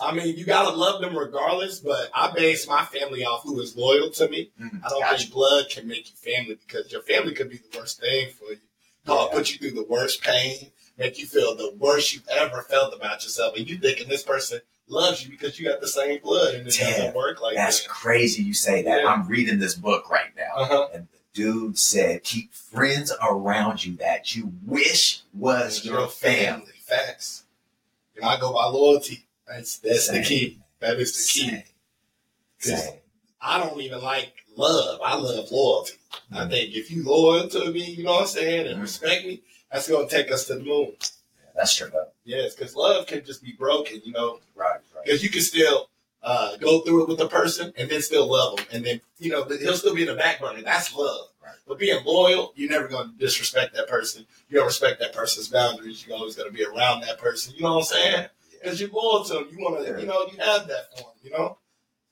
[0.00, 1.80] I mean, you gotta love them regardless.
[1.80, 4.50] But I base my family off who is loyal to me.
[4.60, 5.18] mm, I don't gotcha.
[5.18, 8.50] think blood can make you family because your family could be the worst thing for
[8.52, 8.58] you.
[9.06, 9.34] Call Yeah.
[9.38, 13.22] put you through the worst pain, make you feel the worst you've ever felt about
[13.22, 16.66] yourself, and you thinking this person loves you because you got the same blood, and
[16.66, 17.88] it Damn, doesn't work like That's that.
[17.88, 18.42] crazy.
[18.42, 19.02] You say that.
[19.02, 19.08] Yeah.
[19.08, 20.88] I'm reading this book right now, Uh-huh.
[20.94, 27.44] and the dude said, "Keep friends around you that you wish was your family." Facts.
[28.16, 29.23] And I go by loyalty.
[29.46, 30.24] That's that's the Same.
[30.24, 30.58] key.
[30.80, 31.62] That is the key.
[32.58, 32.94] Same.
[33.40, 35.00] I don't even like love.
[35.04, 35.94] I love loyalty.
[36.32, 36.50] I Mhm.
[36.50, 38.82] think if you loyal to me, you know what I'm saying, and Mhm.
[38.82, 40.96] respect me, that's gonna take us to the moon.
[41.54, 41.88] That's true.
[41.92, 42.08] though.
[42.24, 44.40] Yes, because love can just be broken, you know.
[44.54, 44.80] Right.
[44.94, 45.04] Right.
[45.04, 45.88] Because you can still
[46.22, 48.66] uh, go through it with the person and then still love them.
[48.72, 50.62] And then, you know, he'll still be in the back burner.
[50.62, 51.28] That's love.
[51.44, 51.52] Right.
[51.68, 54.26] But being loyal, you're never going to disrespect that person.
[54.48, 56.06] You're going to respect that person's boundaries.
[56.06, 57.52] You're always going to be around that person.
[57.54, 58.26] You know what I'm saying?
[58.64, 58.70] Yeah.
[58.70, 59.48] Because you're loyal to them.
[59.50, 59.98] You want to, Yeah.
[59.98, 61.58] you know, you have that for them, you know?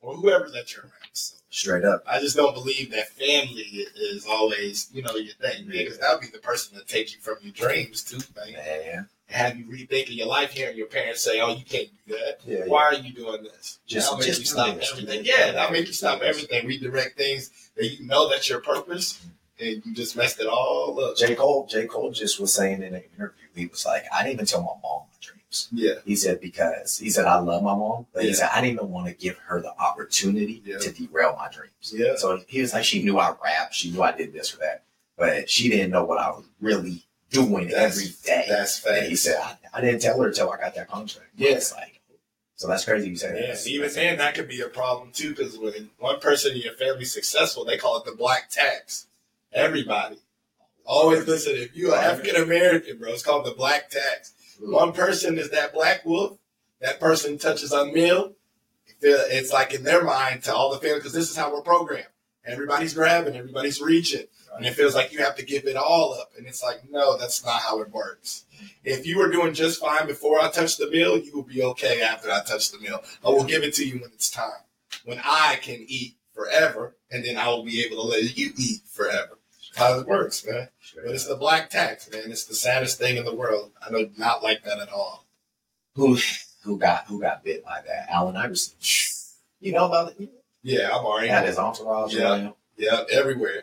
[0.01, 0.93] Or whoever that you're around.
[1.13, 2.03] So Straight up.
[2.07, 5.77] I just don't believe that family is always, you know, your thing, man.
[5.79, 9.07] Because that'll be the person that takes you from your dreams, too, man.
[9.27, 12.39] Have you rethinking your life hearing your parents say, oh, you can't do that.
[12.47, 12.65] Yeah.
[12.67, 13.79] Why are you doing this?
[13.87, 14.93] Just- that'll make you stop this.
[14.93, 15.25] everything.
[15.25, 16.67] Yeah, that'll make you stop everything.
[16.67, 19.21] Redirect things that you know that's your purpose,
[19.61, 21.17] and you just messed it all up.
[21.17, 21.35] J.
[21.35, 21.87] Cole, J.
[21.87, 24.73] Cole just was saying in an interview, he was like, I didn't even tell my
[24.83, 25.03] mom
[25.53, 25.69] my dreams.
[25.73, 28.75] Yeah, He said, because he said, I love my mom, but he said, I didn't
[28.75, 30.79] even want to give her the opportunity Yeah.
[30.79, 31.93] to derail my dreams.
[31.95, 34.59] yeah, So he was like, she knew I rap, she knew I did this or
[34.59, 34.83] that,
[35.17, 38.47] but she didn't know what I was really doing That's- every day.
[38.49, 41.31] that's and he said, I, I didn't tell her until I got that contract.
[41.37, 41.59] Yeah.
[41.77, 42.01] Like,
[42.57, 43.59] so that's crazy you say Yeah, that.
[43.59, 46.75] and even then, that could be a problem too, because when one person in your
[46.75, 49.07] family successful, they call it the black tax.
[49.53, 50.19] Everybody.
[50.85, 54.35] Always listen, if you're African American, bro, it's called the black tax.
[54.63, 56.39] One person is that black wolf.
[56.81, 58.35] That person touches a meal.
[59.01, 62.07] It's like in their mind to all the family, because this is how we're programmed.
[62.45, 66.33] Everybody's grabbing, everybody's reaching, and it feels like you have to give it all up.
[66.37, 68.45] And it's like, no, that's not how it works.
[68.83, 72.03] If you were doing just fine before I touch the meal, you will be okay
[72.03, 73.03] after I touch the meal.
[73.25, 74.65] I will give it to you when it's time.
[75.05, 78.81] When I can eat forever, and then I will be able to let you eat
[78.87, 79.39] forever.
[79.75, 80.68] How it works, man.
[80.95, 82.31] But it's the black tax, man.
[82.31, 83.70] It's the saddest thing in the world.
[83.85, 85.25] I do not like that at all.
[85.95, 86.18] who
[86.62, 88.07] who got who got bit by that?
[88.11, 88.75] Allen Iverson.
[89.61, 90.29] You know about it?
[90.62, 91.29] Yeah, I'm already.
[91.29, 92.31] Had his entourage Yeah.
[92.31, 93.62] around Yeah, everywhere.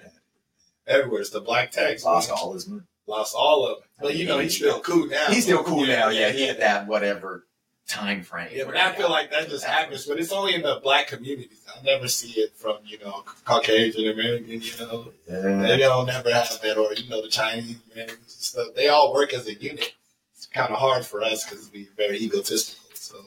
[0.87, 1.21] Everywhere.
[1.21, 2.03] It's the black tax.
[2.03, 2.37] lost man.
[2.39, 2.83] all his money.
[3.07, 3.83] Lost all of it.
[4.01, 5.27] But you know, he's still cool now.
[5.27, 6.09] He's still cool now.
[6.09, 7.45] Yeah, he had that whatever
[7.89, 8.49] time frame.
[8.53, 11.61] Yeah, but I feel like that just happens, but it's only in the black communities.
[11.67, 15.11] I never see it from, you know, Caucasian American, you know.
[15.27, 15.67] Yeah.
[15.67, 18.67] They don't never have that, or, you know, the Chinese Americans and stuff.
[18.75, 19.93] They all work as a unit.
[20.35, 22.85] It's kind of hard for us because we're very egotistical.
[22.93, 23.17] So,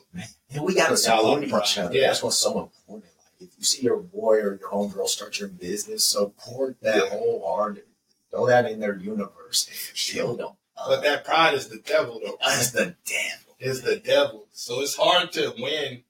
[0.50, 1.94] And we gotta It's all support on each other.
[1.94, 2.06] Yeah.
[2.08, 3.10] That's what's so important.
[3.40, 7.10] Like if you see your boy or your homegirl start your business, support that Yeah.
[7.10, 7.82] wholeheartedly.
[8.30, 9.68] Throw that in their universe.
[9.92, 10.50] Shield them.
[10.76, 12.38] but that pride is the devil, though.
[12.40, 13.51] That's the devil.
[13.62, 14.46] Is the devil.
[14.52, 16.02] So it's hard to win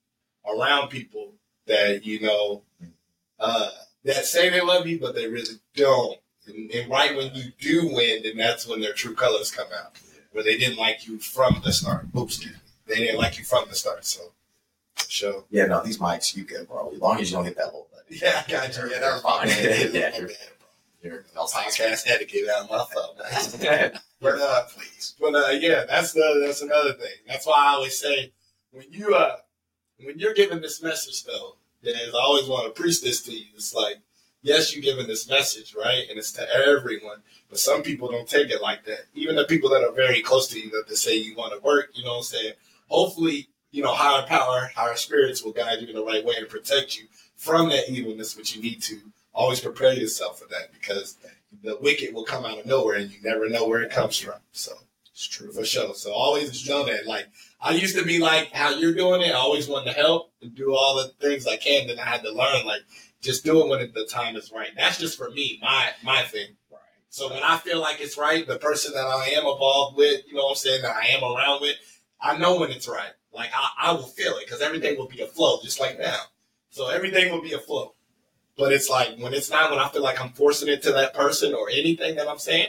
[0.46, 1.34] around people
[1.66, 2.62] that you know
[3.38, 3.70] uh,
[4.04, 6.18] that say they love you, but they really don't.
[6.46, 9.98] And, and right when you do win, then that's when their true colors come out.
[10.32, 12.06] Where they didn't like you from the start.
[12.16, 12.46] Oops.
[12.86, 14.04] They didn't like you from the start.
[14.06, 14.32] So,
[15.06, 15.44] show.
[15.50, 16.90] Yeah, no, these mics you good, bro.
[16.94, 18.06] As long as you don't hit that little button.
[18.22, 18.90] yeah, I got you.
[18.90, 19.48] Yeah, my Fine.
[19.92, 20.26] Yeah,
[21.02, 21.44] My you're- bad, You're.
[21.46, 23.90] Podcast etiquette out of my phone.
[24.20, 25.16] But uh, please.
[25.20, 27.10] But uh, yeah, that's the that's another thing.
[27.26, 28.32] That's why I always say
[28.70, 29.36] when you uh
[29.98, 33.46] when you're giving this message though, then I always want to preach this to you.
[33.56, 33.96] It's like
[34.42, 37.22] yes, you're giving this message right, and it's to everyone.
[37.50, 39.06] But some people don't take it like that.
[39.14, 41.60] Even the people that are very close to you that they say you want to
[41.60, 42.52] work, you know what I'm saying?
[42.86, 46.48] Hopefully, you know, higher power, higher spirits will guide you in the right way and
[46.48, 49.00] protect you from that evilness, but you need to
[49.34, 51.16] always prepare yourself for that because
[51.62, 54.38] the wicked will come out of nowhere and you never know where it comes from.
[54.52, 54.72] So
[55.12, 55.52] it's true.
[55.52, 55.94] for sure.
[55.94, 57.06] So always know that.
[57.06, 57.28] Like
[57.60, 59.32] I used to be like how you're doing it.
[59.32, 61.86] I always wanted to help and do all the things I can.
[61.86, 62.82] Then I had to learn like
[63.20, 64.70] just do it when the time is right.
[64.76, 66.48] That's just for me, my my thing.
[66.70, 66.80] Right.
[67.08, 70.34] So when I feel like it's right, the person that I am involved with, you
[70.34, 71.76] know what I'm saying, that I am around with,
[72.20, 73.12] I know when it's right.
[73.32, 76.20] Like I, I will feel it because everything will be a flow, just like now.
[76.70, 77.94] So everything will be a flow.
[78.56, 81.14] But it's like when it's not when I feel like I'm forcing it to that
[81.14, 82.68] person or anything that I'm saying,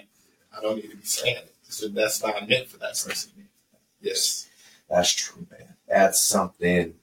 [0.55, 1.53] I don't need to be saying it.
[1.67, 3.31] So that's not meant for that person.
[4.01, 4.47] Yes.
[4.89, 5.75] That's true, man.
[5.87, 6.93] That's something.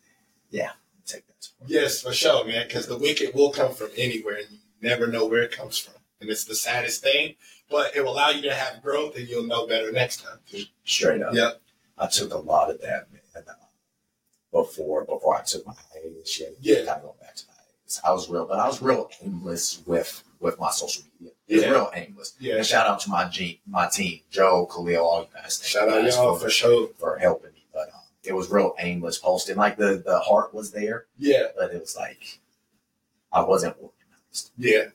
[0.51, 0.71] Yeah,
[1.07, 1.49] take that.
[1.67, 2.67] Yes, for sure, man.
[2.67, 4.59] Because the wicked will come from anywhere, and you
[4.89, 5.95] never know where it comes from.
[6.21, 7.35] And it's the saddest thing,
[7.71, 10.39] but it will allow you to have growth, and you'll know better next time.
[10.85, 11.35] Straight up.
[11.35, 11.61] Yep.
[11.99, 13.21] I took a lot of that, man.
[13.37, 13.53] uh,
[14.53, 16.57] Before before I took my hiatus, shit.
[16.61, 16.77] Yeah.
[16.77, 17.45] Kind of going back to.
[18.05, 21.35] I was real, but I was real aimless with with my social media.
[21.49, 21.71] It was Yeah.
[21.71, 22.35] real aimless.
[22.39, 22.57] Yeah.
[22.57, 25.59] And shout out to my G, my team, Joe, Khalil, all you guys.
[25.59, 26.89] Thank Shout out y'all for, for sure.
[26.99, 27.65] for helping me.
[27.75, 29.57] But um, it was real aimless posting.
[29.57, 32.41] Like the the heart was there, Yeah, but it was like
[33.33, 34.87] I wasn't organized, yeah,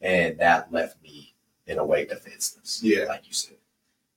[0.00, 1.34] and that left me
[1.66, 2.82] in a way defenseless.
[2.82, 3.04] Yeah.
[3.04, 3.57] like you said.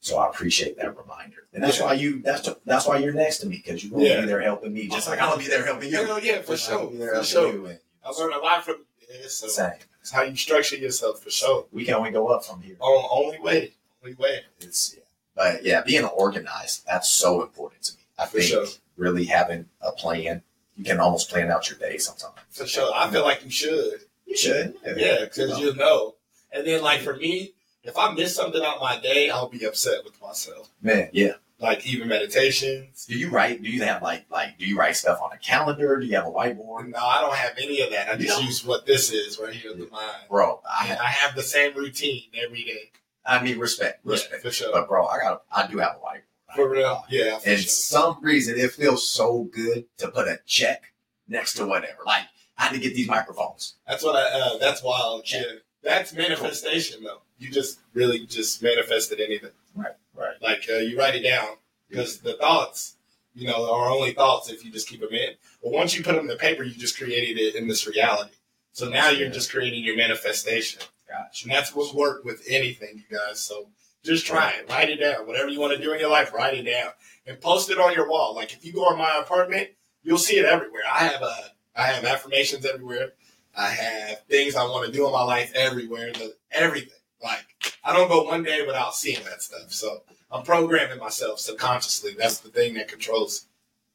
[0.03, 1.85] So I appreciate that reminder, and that's Yeah.
[1.85, 4.21] why you that's that's why you're next to me because you're gonna Yeah.
[4.21, 5.95] be there helping me, just like I'm gonna be there helping you.
[6.05, 7.53] Hell yeah, for Just sure, for sure.
[7.53, 9.29] you, I learned a lot from it.
[9.29, 9.71] So uh, Same.
[10.01, 11.67] it's how you structure yourself, for sure.
[11.71, 12.77] We can only go up from here.
[12.79, 13.73] On only way,
[14.03, 14.41] only way.
[14.59, 15.03] It's yeah.
[15.35, 18.01] But yeah, being organized, that's so important to me.
[18.17, 18.65] I For think sure.
[18.97, 20.41] really having a plan,
[20.75, 22.39] you can almost plan out your day sometimes.
[22.49, 22.91] For sure.
[22.95, 24.01] I feel like you should.
[24.25, 24.75] You should.
[24.95, 26.15] Yeah, because you know.
[26.51, 27.53] And then, like, for me,
[27.83, 30.69] if I miss something out my day, I'll be upset with myself.
[30.81, 31.33] Man, yeah.
[31.59, 33.05] Like, even meditations.
[33.05, 33.61] Do you write?
[33.61, 34.57] Do you have like like?
[34.57, 35.99] Do you write stuff on a calendar?
[35.99, 36.89] Do you have a whiteboard?
[36.89, 38.09] No, I don't have any of that.
[38.09, 40.23] I just use what this is right here in the mind.
[40.29, 42.91] Bro, I I, have, I have the same routine every day.
[43.23, 44.41] I mean respect, Yeah, respect.
[44.41, 44.71] for sure.
[44.73, 46.55] But bro, I got I do have a whiteboard.
[46.55, 47.03] For real?
[47.09, 47.69] Yeah, for And sure.
[47.69, 50.91] some reason it feels so good to put a check
[51.27, 51.99] next to whatever.
[52.07, 52.23] Like
[52.57, 53.75] I had to get these microphones.
[53.87, 54.23] That's what I.
[54.39, 55.31] Uh, that's wild.
[55.31, 55.43] Yeah.
[55.83, 57.21] That's manifestation, though.
[57.41, 59.49] You just really just manifested anything.
[59.75, 60.35] Right, right.
[60.41, 61.55] Like uh, you write it down
[61.89, 62.97] because the thoughts,
[63.33, 65.31] you know, are only thoughts if you just keep them in.
[65.63, 68.33] But once you put them to paper, you just created it in this reality.
[68.73, 71.45] So now you're just creating your manifestation, Gotcha.
[71.45, 73.39] and that's what's worked with anything, you guys.
[73.39, 73.69] So
[74.03, 74.69] just try it.
[74.69, 75.25] Write it down.
[75.27, 76.91] Whatever you want to do in your life, write it down
[77.25, 78.35] and post it on your wall.
[78.35, 79.69] Like if you go on my apartment,
[80.03, 80.83] you'll see it everywhere.
[80.91, 81.35] I have a,
[81.75, 83.13] I have affirmations everywhere.
[83.57, 86.13] I have things I want to do in my life everywhere.
[86.13, 87.00] The, everything.
[87.23, 87.45] Like
[87.83, 89.71] I don't go one day without seeing that stuff.
[89.71, 92.13] So I'm programming myself subconsciously.
[92.17, 93.45] That's the thing that controls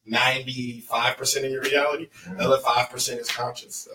[0.09, 2.09] 95% of your reality.
[2.37, 3.75] The other 5% is conscious.
[3.77, 3.91] So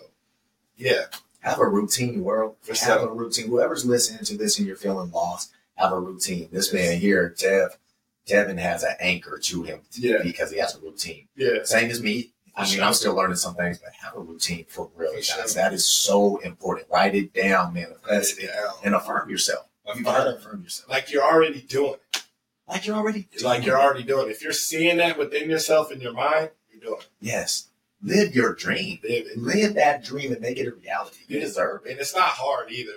[0.76, 1.04] yeah,
[1.40, 2.56] Have a routine, world.
[2.62, 3.08] For have sure.
[3.10, 3.48] a routine.
[3.48, 6.48] Whoever's listening to this and you're feeling lost, have a routine.
[6.52, 7.78] This man here, Dev,
[8.26, 10.18] Tevin has an anchor to him Yeah.
[10.22, 11.28] because he has a routine.
[11.36, 12.30] yeah, Same as me.
[12.54, 15.26] I mean, I'm still learning some things, but have a routine for real, For guys.
[15.26, 15.46] sure.
[15.62, 16.88] That is so important.
[16.90, 18.70] Write it down, manifest it, Yeah.
[18.84, 19.66] and affirm yourself.
[19.96, 20.88] You affirm yourself.
[20.90, 22.22] Like you're already doing it.
[22.68, 24.32] Like you're already doing Like you're already doing it.
[24.32, 27.08] If you're seeing that within yourself in your mind, you're doing it.
[27.20, 27.68] Yes.
[28.02, 28.98] Live your dream.
[29.02, 29.38] Live it.
[29.38, 31.20] Live that dream and make it a reality.
[31.28, 31.92] You deserve it.
[31.92, 32.92] And it's not hard either.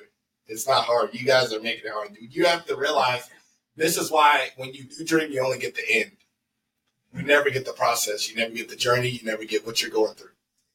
[0.47, 1.10] It's not hard.
[1.14, 2.36] You guys are making it hard, dude.
[2.36, 3.30] You have to realize
[3.76, 6.12] this is why when you do dream, you only get the end.
[7.16, 8.30] You never get the process.
[8.30, 9.09] You never get the journey.
[9.09, 10.30] You never get what you're going through.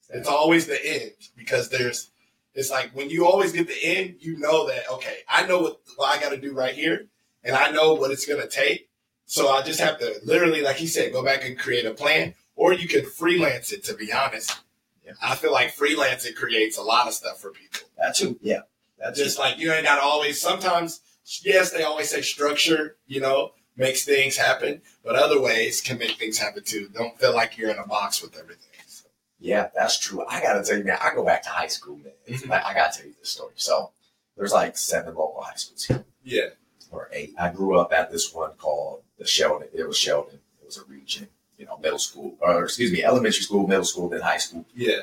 [0.08, 2.10] It's always the end because there's.
[2.52, 5.80] It's like when you always get the end, you know that okay, I know what,
[5.96, 7.06] what I got to do right here,
[7.44, 8.88] and I know what it's gonna take.
[9.26, 12.34] So I just have to literally, like he said, go back and create a plan,
[12.56, 13.84] or you can freelance it.
[13.84, 14.58] To be honest,
[15.04, 15.12] Yeah.
[15.22, 17.82] I feel like freelancing creates a lot of stuff for people.
[17.96, 18.38] That too.
[18.42, 18.62] Yeah.
[18.98, 20.40] That's Just like you ain't got to always.
[20.40, 21.00] Sometimes,
[21.42, 26.12] yes, they always say structure, you know, makes things happen, but other ways can make
[26.18, 26.88] things happen too.
[26.94, 28.66] Don't feel like you're in a box with everything.
[28.86, 29.06] So,
[29.40, 30.24] Yeah, that's true.
[30.28, 32.12] I gotta tell you, man, I go back to high school, man.
[32.28, 32.50] Mhm.
[32.50, 33.54] I gotta tell you this story.
[33.56, 33.90] So
[34.36, 36.50] there's like seven local high schools here, yeah,
[36.92, 37.34] or eight.
[37.38, 39.68] I grew up at this one called the Sheldon.
[39.72, 40.40] It was Sheldon.
[40.62, 41.28] It was a region,
[41.58, 44.64] you know, middle school, or excuse me, elementary school, middle school, then high school.
[44.74, 45.02] yeah,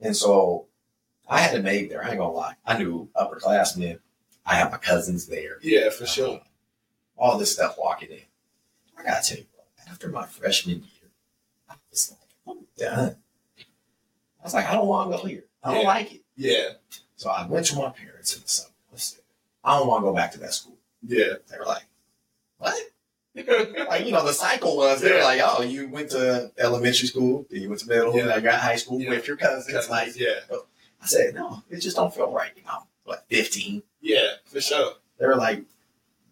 [0.00, 0.66] And so
[1.28, 2.04] I had a maid there.
[2.04, 2.56] I ain't gonna lie.
[2.66, 3.98] I knew upperclassmen.
[4.44, 5.58] I had my cousins there.
[5.62, 6.40] yeah, for sure.
[7.22, 8.18] All this stuff walking in.
[8.98, 9.44] I gotta tell you,
[9.88, 11.10] after my freshman year,
[11.70, 13.16] I was like, I'm done.
[14.40, 15.44] I was like, I don't want to go here.
[15.62, 15.86] I don't Yeah.
[15.86, 16.22] like it.
[16.36, 16.68] Yeah,
[17.14, 18.74] So I went to my parents in the summer.
[18.92, 19.20] I said,
[19.62, 20.76] I don't want to go back to that school.
[21.06, 21.84] yeah, They were like,
[22.58, 22.74] what?
[23.88, 27.46] Like, you know, the cycle was they were like, oh, you went to elementary school,
[27.50, 28.24] then you went to middle, Yeah.
[28.24, 29.10] now you got high school Yeah.
[29.10, 29.88] with your cousins.
[29.88, 30.40] Like, yeah,
[31.00, 32.50] I said, no, it just don't feel right.
[32.56, 33.84] You know, what, 15?
[34.00, 34.94] yeah, for sure.
[35.18, 35.62] They were like,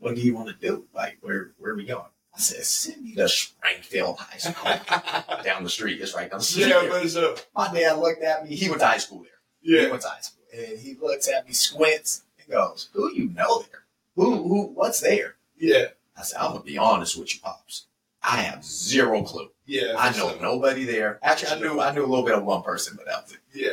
[0.01, 0.85] what do you want to do?
[0.95, 2.05] Like, where, where are we going?
[2.35, 5.43] I said, send me to Springfield High School.
[5.45, 6.01] down the street.
[6.01, 6.69] It's right down the street.
[6.69, 7.37] yeah, for sure.
[7.57, 8.55] My dad looked at me.
[8.55, 9.31] He went to high school there.
[9.63, 10.43] Yeah, He went to high school.
[10.57, 13.85] And he looks at me, squints, and goes, Who do you know there?
[14.17, 15.37] Who, who, what's there?
[15.59, 15.87] yeah,
[16.17, 17.87] I said, I'm going to be honest with you, Pops.
[18.23, 19.49] I have zero clue.
[19.67, 19.95] yeah.
[19.99, 20.41] I know sure.
[20.43, 21.19] nobody there.
[21.23, 23.39] Actually, I knew I knew a little bit of one person, but that was it.
[23.55, 23.71] Yeah,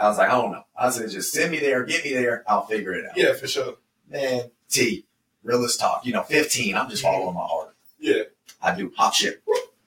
[0.00, 0.64] I was like, I don't know.
[0.76, 3.16] I said, just send me there, get me there, I'll figure it out.
[3.16, 3.76] yeah, for sure.
[4.10, 5.06] Man, T,
[5.42, 6.04] realist talk.
[6.04, 7.74] You know, 15, I'm just following my heart.
[7.98, 8.22] Yeah,
[8.62, 9.42] I do pop shit,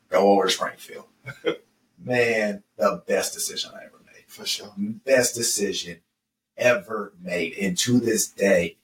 [0.10, 1.06] go over to Springfield.
[2.04, 4.26] Man, the best decision I ever made.
[4.28, 4.72] for sure.
[4.78, 6.00] Best decision
[6.58, 7.54] ever made.
[7.60, 8.78] And to this day,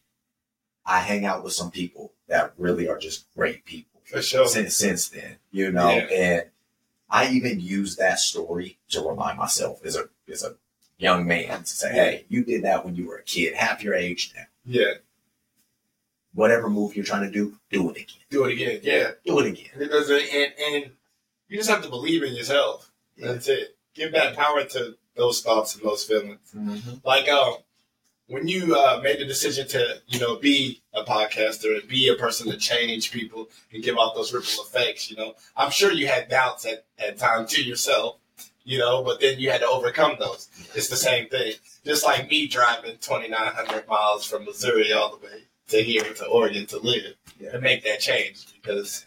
[0.85, 4.47] I hang out with some people that really are just great people For sure.
[4.47, 6.03] since since then, you know, Yeah.
[6.11, 6.43] and
[7.09, 10.55] I even use that story to remind myself as a as a
[10.99, 13.95] young man to say, Hey, you did that when you were a kid, half your
[13.95, 14.43] age now.
[14.65, 14.93] Yeah,
[16.37, 18.21] Whatever move you're trying to do, do it again.
[18.29, 18.79] do it again.
[18.83, 19.65] Yeah, Do it again.
[19.73, 20.91] and, it doesn't, and and
[21.49, 22.91] you just have to believe in yourself.
[23.17, 23.75] That's it.
[23.95, 26.39] Give that power to those thoughts and those feelings.
[27.03, 27.55] like um
[28.29, 32.15] when you uh, made the decision to you know be a podcaster and be a
[32.15, 36.07] person to change people and give out those ripple effects you know i'm sure you
[36.07, 38.17] had doubts at, at times to yourself
[38.65, 41.53] you know but then you had to overcome those it's the same thing
[41.85, 46.65] just like me driving 2900 miles from missouri all the way to here to oregon
[46.67, 47.51] to live Yeah.
[47.51, 49.05] to make that change because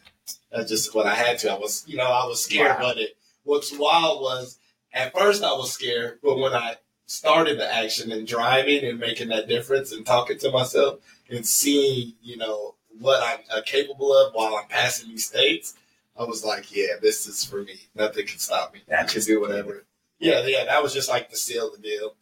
[0.52, 2.78] that's just what i had to i was you know i was scared Wow.
[2.80, 4.58] but it what's wild was
[4.92, 6.74] at first I was scared, but when I
[7.06, 10.98] started the action and driving and making that difference and talking to myself
[11.30, 15.74] and seeing, you know, what I'm uh, capable of while I'm passing these states,
[16.18, 17.74] I was like, yeah, this is for me.
[17.94, 18.80] Nothing can stop me.
[18.92, 19.84] I can do whatever.
[20.18, 22.16] Yeah, yeah, that was just like the seal of the deal.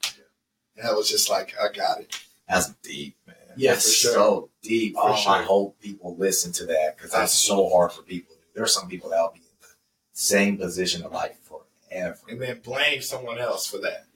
[0.77, 2.21] That was just like, I got it.
[2.51, 3.17] That's deep,
[3.59, 3.65] man.
[3.65, 4.13] Yeah, that's for sure.
[4.13, 4.95] so deep.
[4.95, 5.33] For oh, sure.
[5.33, 8.35] I hope people listen to that because that's so hard for people.
[8.55, 9.69] There's some people that'll be in the
[10.13, 12.19] same position of life forever.
[12.29, 14.07] And then blame someone else for that.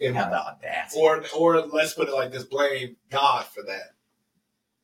[0.00, 1.00] And Have the audacity.
[1.00, 3.94] or or let's put it like this: blame God for that,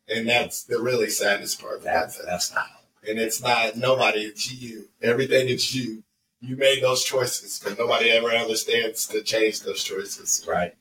[0.09, 2.26] and that's the really saddest part about That's that.
[2.26, 2.66] that's not.
[3.09, 4.89] And it's not nobody; it's you.
[5.01, 6.03] Everything is you.
[6.41, 10.45] You made those choices, but nobody ever understands to change those choices.
[10.49, 10.74] Right.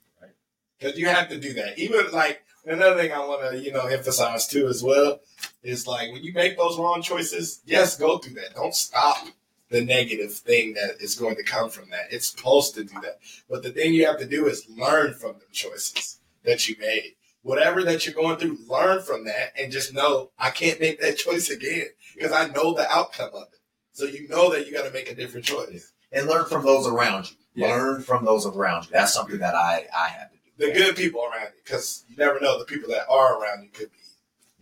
[0.80, 1.78] Because you have to do that.
[1.78, 5.20] Even like another thing I want to you know emphasize too as well
[5.64, 8.56] is like when you make those wrong choices, yes, go through that.
[8.56, 9.28] Don't stop
[9.70, 12.08] the negative thing that is going to come from that.
[12.12, 13.20] It's supposed to do that.
[13.50, 17.16] But the thing you have to do is learn from the choices that you made.
[17.42, 21.18] Whatever that you're going through, learn from that and just know I can't make that
[21.18, 23.60] choice again because I know the outcome of it.
[23.92, 25.92] So you know that you got to make a different choice.
[26.12, 27.38] And learn from those around you.
[27.56, 27.68] Yeah.
[27.70, 28.92] Learn from those around you.
[28.94, 30.33] That's something that I I have.
[30.58, 33.70] The good people around you because you never know the people that are around you
[33.70, 33.98] could be.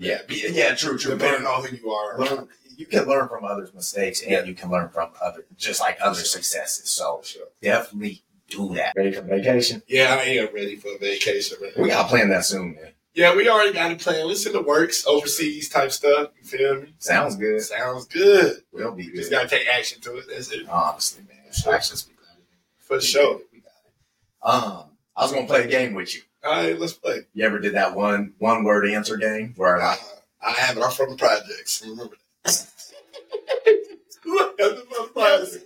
[0.08, 0.20] Yeah.
[0.28, 0.74] Be, yeah.
[0.76, 0.98] True.
[0.98, 1.12] True.
[1.18, 2.18] Depending Learn, on who you are.
[2.20, 2.48] learn.
[2.78, 4.44] You can learn from others' mistakes, and Yeah.
[4.44, 6.90] you can learn from other, just like other successes.
[6.90, 7.44] So sure.
[7.62, 8.94] definitely do that.
[8.96, 9.84] Ready for vacation?
[9.88, 11.58] Yeah, I am ready for a vacation.
[11.62, 11.72] Man.
[11.78, 12.94] We gotta plan that soon, man.
[13.14, 14.32] Yeah, we already got it planned.
[14.32, 16.30] It's in the works, overseas type stuff.
[16.42, 16.94] You feel me?
[16.98, 17.62] Sounds good.
[17.62, 18.64] Sounds good.
[18.72, 19.36] We'll be You just good.
[19.36, 20.26] gotta take action to it.
[20.30, 20.68] That's it.
[20.70, 21.54] Honestly, man.
[21.54, 21.76] Sure.
[21.76, 22.48] Actions speak louder than
[22.80, 23.42] For sure.
[23.54, 24.66] We got it.
[24.66, 26.22] Um, I was gonna play a game with you.
[26.44, 27.22] All right, let's play.
[27.34, 29.96] You ever did that one one word answer game where Uh,
[30.42, 30.84] I have it.
[30.84, 31.84] I'm from the projects.
[31.86, 32.68] Remember that.
[34.26, 35.58] I'm from the projects.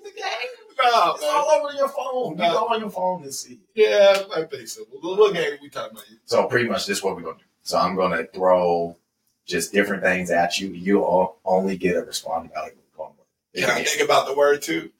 [0.77, 1.31] Nah, It's man.
[1.33, 2.31] all over your phone.
[2.33, 3.59] You go on your phone and see.
[3.73, 4.81] Yeah, I think so.
[4.91, 6.03] What, what game we talking about?
[6.25, 7.45] So pretty much this is what we're gonna do.
[7.63, 8.97] So I'm gonna throw
[9.45, 10.69] just different things at you.
[10.69, 12.75] You'll only get a response about it.
[12.75, 13.61] with one word.
[13.61, 14.91] Can I think about the word too?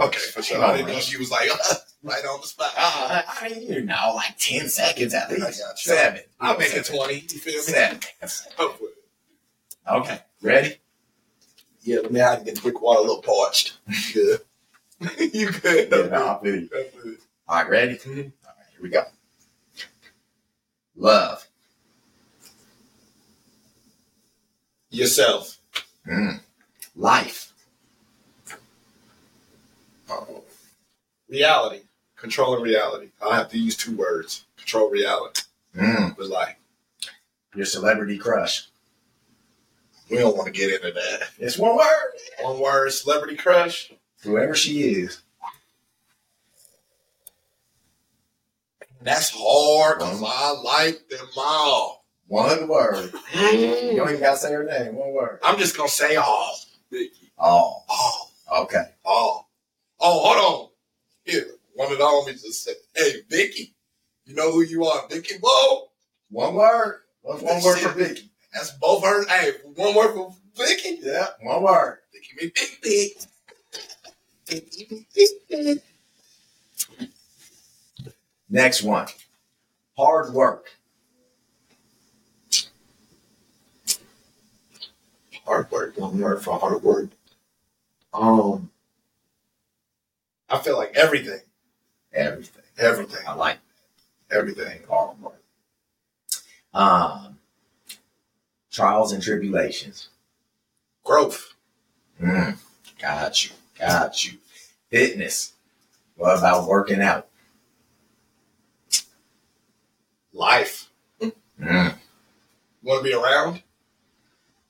[0.00, 0.64] Okay, for sure.
[0.64, 1.50] I didn't know you was like
[2.02, 2.72] right on the spot.
[2.76, 5.62] Uh, I mean, you know, like ten seconds at I least.
[5.78, 6.22] Seven.
[6.40, 7.14] I'll make it 20.
[7.14, 7.60] You feel me?
[7.60, 8.00] Seven.
[9.90, 10.18] Okay.
[10.42, 10.76] Ready?
[11.82, 13.78] Yeah, let me have to get the quick water a little parched.
[13.88, 14.40] You good?
[15.34, 15.88] you good?
[15.90, 16.68] Yeah, no, I feel you.
[17.48, 17.96] All right, ready?
[17.96, 18.32] Mhm.
[18.44, 19.02] All right, here we go.
[20.96, 21.46] Love.
[24.90, 25.58] Yourself.
[26.06, 26.40] Mm.
[26.96, 27.49] Life.
[30.10, 30.42] Uh-oh.
[31.28, 31.80] Reality.
[32.16, 33.10] Controlling reality.
[33.24, 34.44] I have to use two words.
[34.56, 35.42] Control reality.
[35.76, 36.16] Mm.
[36.16, 36.58] But like,
[37.54, 38.68] Your celebrity crush.
[40.10, 41.28] we don't want to get into that.
[41.38, 42.12] It's one word.
[42.40, 43.92] One word, celebrity crush.
[44.22, 45.22] Whoever she is.
[49.02, 52.04] That's hard because I like them all.
[52.26, 53.12] One word.
[53.34, 54.94] You don't even gotta say her name.
[54.94, 55.38] One word.
[55.42, 56.54] I'm just gonna say all.
[56.90, 57.32] Vicky.
[57.38, 57.82] Oh.
[57.88, 58.30] All.
[58.64, 58.84] Okay.
[59.04, 59.49] All.
[60.00, 60.68] Oh, hold on.
[61.24, 63.74] Here, one of the homies just said, "Hey, Vicky,
[64.24, 65.34] you know who you are, Vicky?
[65.40, 65.90] Whoa,
[66.30, 67.00] One word.
[67.22, 68.30] One word for Vicky?
[68.52, 69.26] that's both her.
[69.28, 70.98] Hey, one word for Vicky.
[71.02, 71.28] Yeah.
[71.42, 71.98] One word.
[72.12, 73.10] Vicky, me big, big.
[74.46, 75.82] Vicky, me big, big.
[78.48, 79.06] Next one.
[79.96, 80.70] Hard work.
[85.44, 85.96] Hard work.
[85.98, 87.10] One word for hard work.
[88.12, 88.70] Um,
[90.50, 91.40] I feel like everything,
[92.12, 92.62] Everything.
[92.78, 93.58] everything, I like
[94.30, 94.80] everything.
[94.88, 95.40] hard work.
[96.74, 97.38] Um,
[98.70, 100.08] trials and tribulations.
[101.04, 101.54] Growth.
[102.20, 102.56] Mm,
[103.00, 103.50] got you.
[103.78, 104.38] Got you.
[104.90, 105.52] Fitness.
[106.16, 107.28] What about working out?
[110.32, 110.88] Life.
[111.20, 111.32] Mm.
[111.58, 113.62] You want to be around?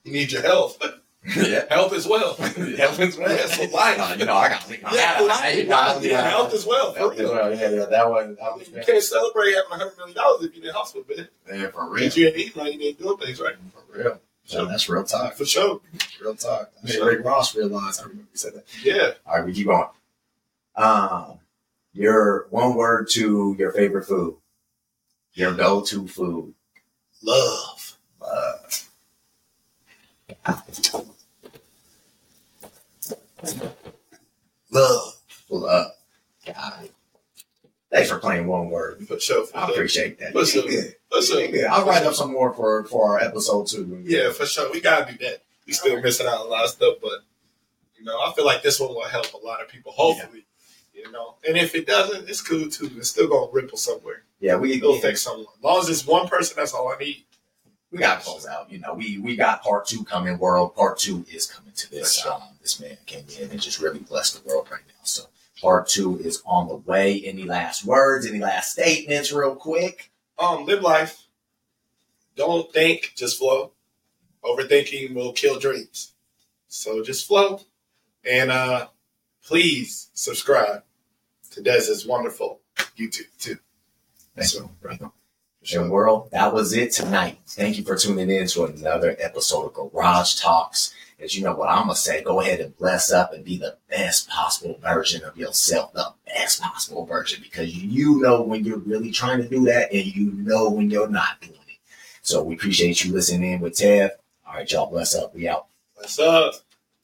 [0.04, 0.78] You need your health.
[1.36, 1.64] yeah.
[1.70, 2.34] Health as well.
[2.36, 3.28] Health as well.
[3.28, 3.98] That's for life.
[3.98, 4.82] Uh, you know, I got to think.
[4.92, 6.92] Yeah, life, life, yeah, health as well.
[6.94, 7.54] Health as well.
[7.54, 7.84] Yeah, yeah.
[7.86, 8.36] That one.
[8.36, 11.28] That was You can't celebrate having hundred million dollars if you're in the hospital bed.
[11.48, 11.94] yeah, for real.
[11.94, 13.54] Because you ain't eating right, you ain't doing things right.
[13.92, 14.20] For real.
[14.44, 15.34] So that's real talk.
[15.34, 15.80] For sure.
[16.20, 16.70] Real talk.
[16.82, 17.06] I made Sure.
[17.06, 18.00] Rick Ross realize.
[18.00, 18.64] I remember you said that.
[18.82, 19.12] Yeah.
[19.26, 19.86] All right, we keep going.
[20.76, 21.38] Um,
[21.92, 24.36] your one word to your favorite food.
[25.34, 26.54] Your go-to food.
[27.22, 27.96] Love.
[28.20, 28.86] Love.
[34.70, 35.14] Love.
[35.48, 35.90] Love.
[36.46, 36.88] God.
[37.90, 39.06] Thanks for playing one word.
[39.08, 39.46] For sure.
[39.46, 39.74] For I sure.
[39.74, 40.32] appreciate that.
[40.32, 40.70] For sure.
[40.70, 40.82] Yeah.
[41.10, 41.40] For sure.
[41.40, 44.00] Yeah, I'll write up some more for for our episode two.
[44.04, 44.70] Yeah, for sure.
[44.70, 45.42] We gotta do that.
[45.66, 47.20] We still missing out on a lot of stuff, but
[47.98, 49.92] you know, I feel like this one will help a lot of people.
[49.92, 50.44] Hopefully,
[50.94, 52.90] You know, and if it doesn't, it's cool too.
[52.96, 54.22] It's still gonna ripple somewhere.
[54.38, 55.46] Yeah, we It'll affect someone.
[55.58, 57.24] As long as it's one person, that's all I need.
[57.90, 58.70] We got to close out.
[58.70, 60.38] You know, we we got part two coming.
[60.38, 62.24] World part two is coming to this.
[62.26, 64.94] Um, this man came in and just really blessed the world right now.
[65.02, 65.24] So
[65.60, 67.22] part two is on the way.
[67.24, 68.26] Any last words?
[68.26, 70.10] Any last statements, real quick?
[70.38, 71.26] Um, live life.
[72.36, 73.72] Don't think, just flow.
[74.44, 76.14] Overthinking will kill dreams.
[76.68, 77.60] So just flow.
[78.24, 78.88] And uh
[79.44, 80.82] please subscribe
[81.50, 82.60] to Dez's wonderful
[82.96, 83.56] YouTube too.
[84.36, 85.10] Thank So, you, brother.
[85.68, 87.38] And world, that was it tonight.
[87.46, 90.94] Thank you for tuning in to another episode of Garage Talks.
[91.20, 93.76] As you know what I'm gonna say, go ahead and bless up and be the
[93.90, 99.10] best possible version of yourself, the best possible version, because you know when you're really
[99.10, 101.78] trying to do that, and you know when you're not doing it.
[102.22, 104.12] So we appreciate you listening in with Tev.
[104.46, 105.34] All right, y'all, bless up.
[105.34, 105.66] We out.
[105.94, 106.54] What's up?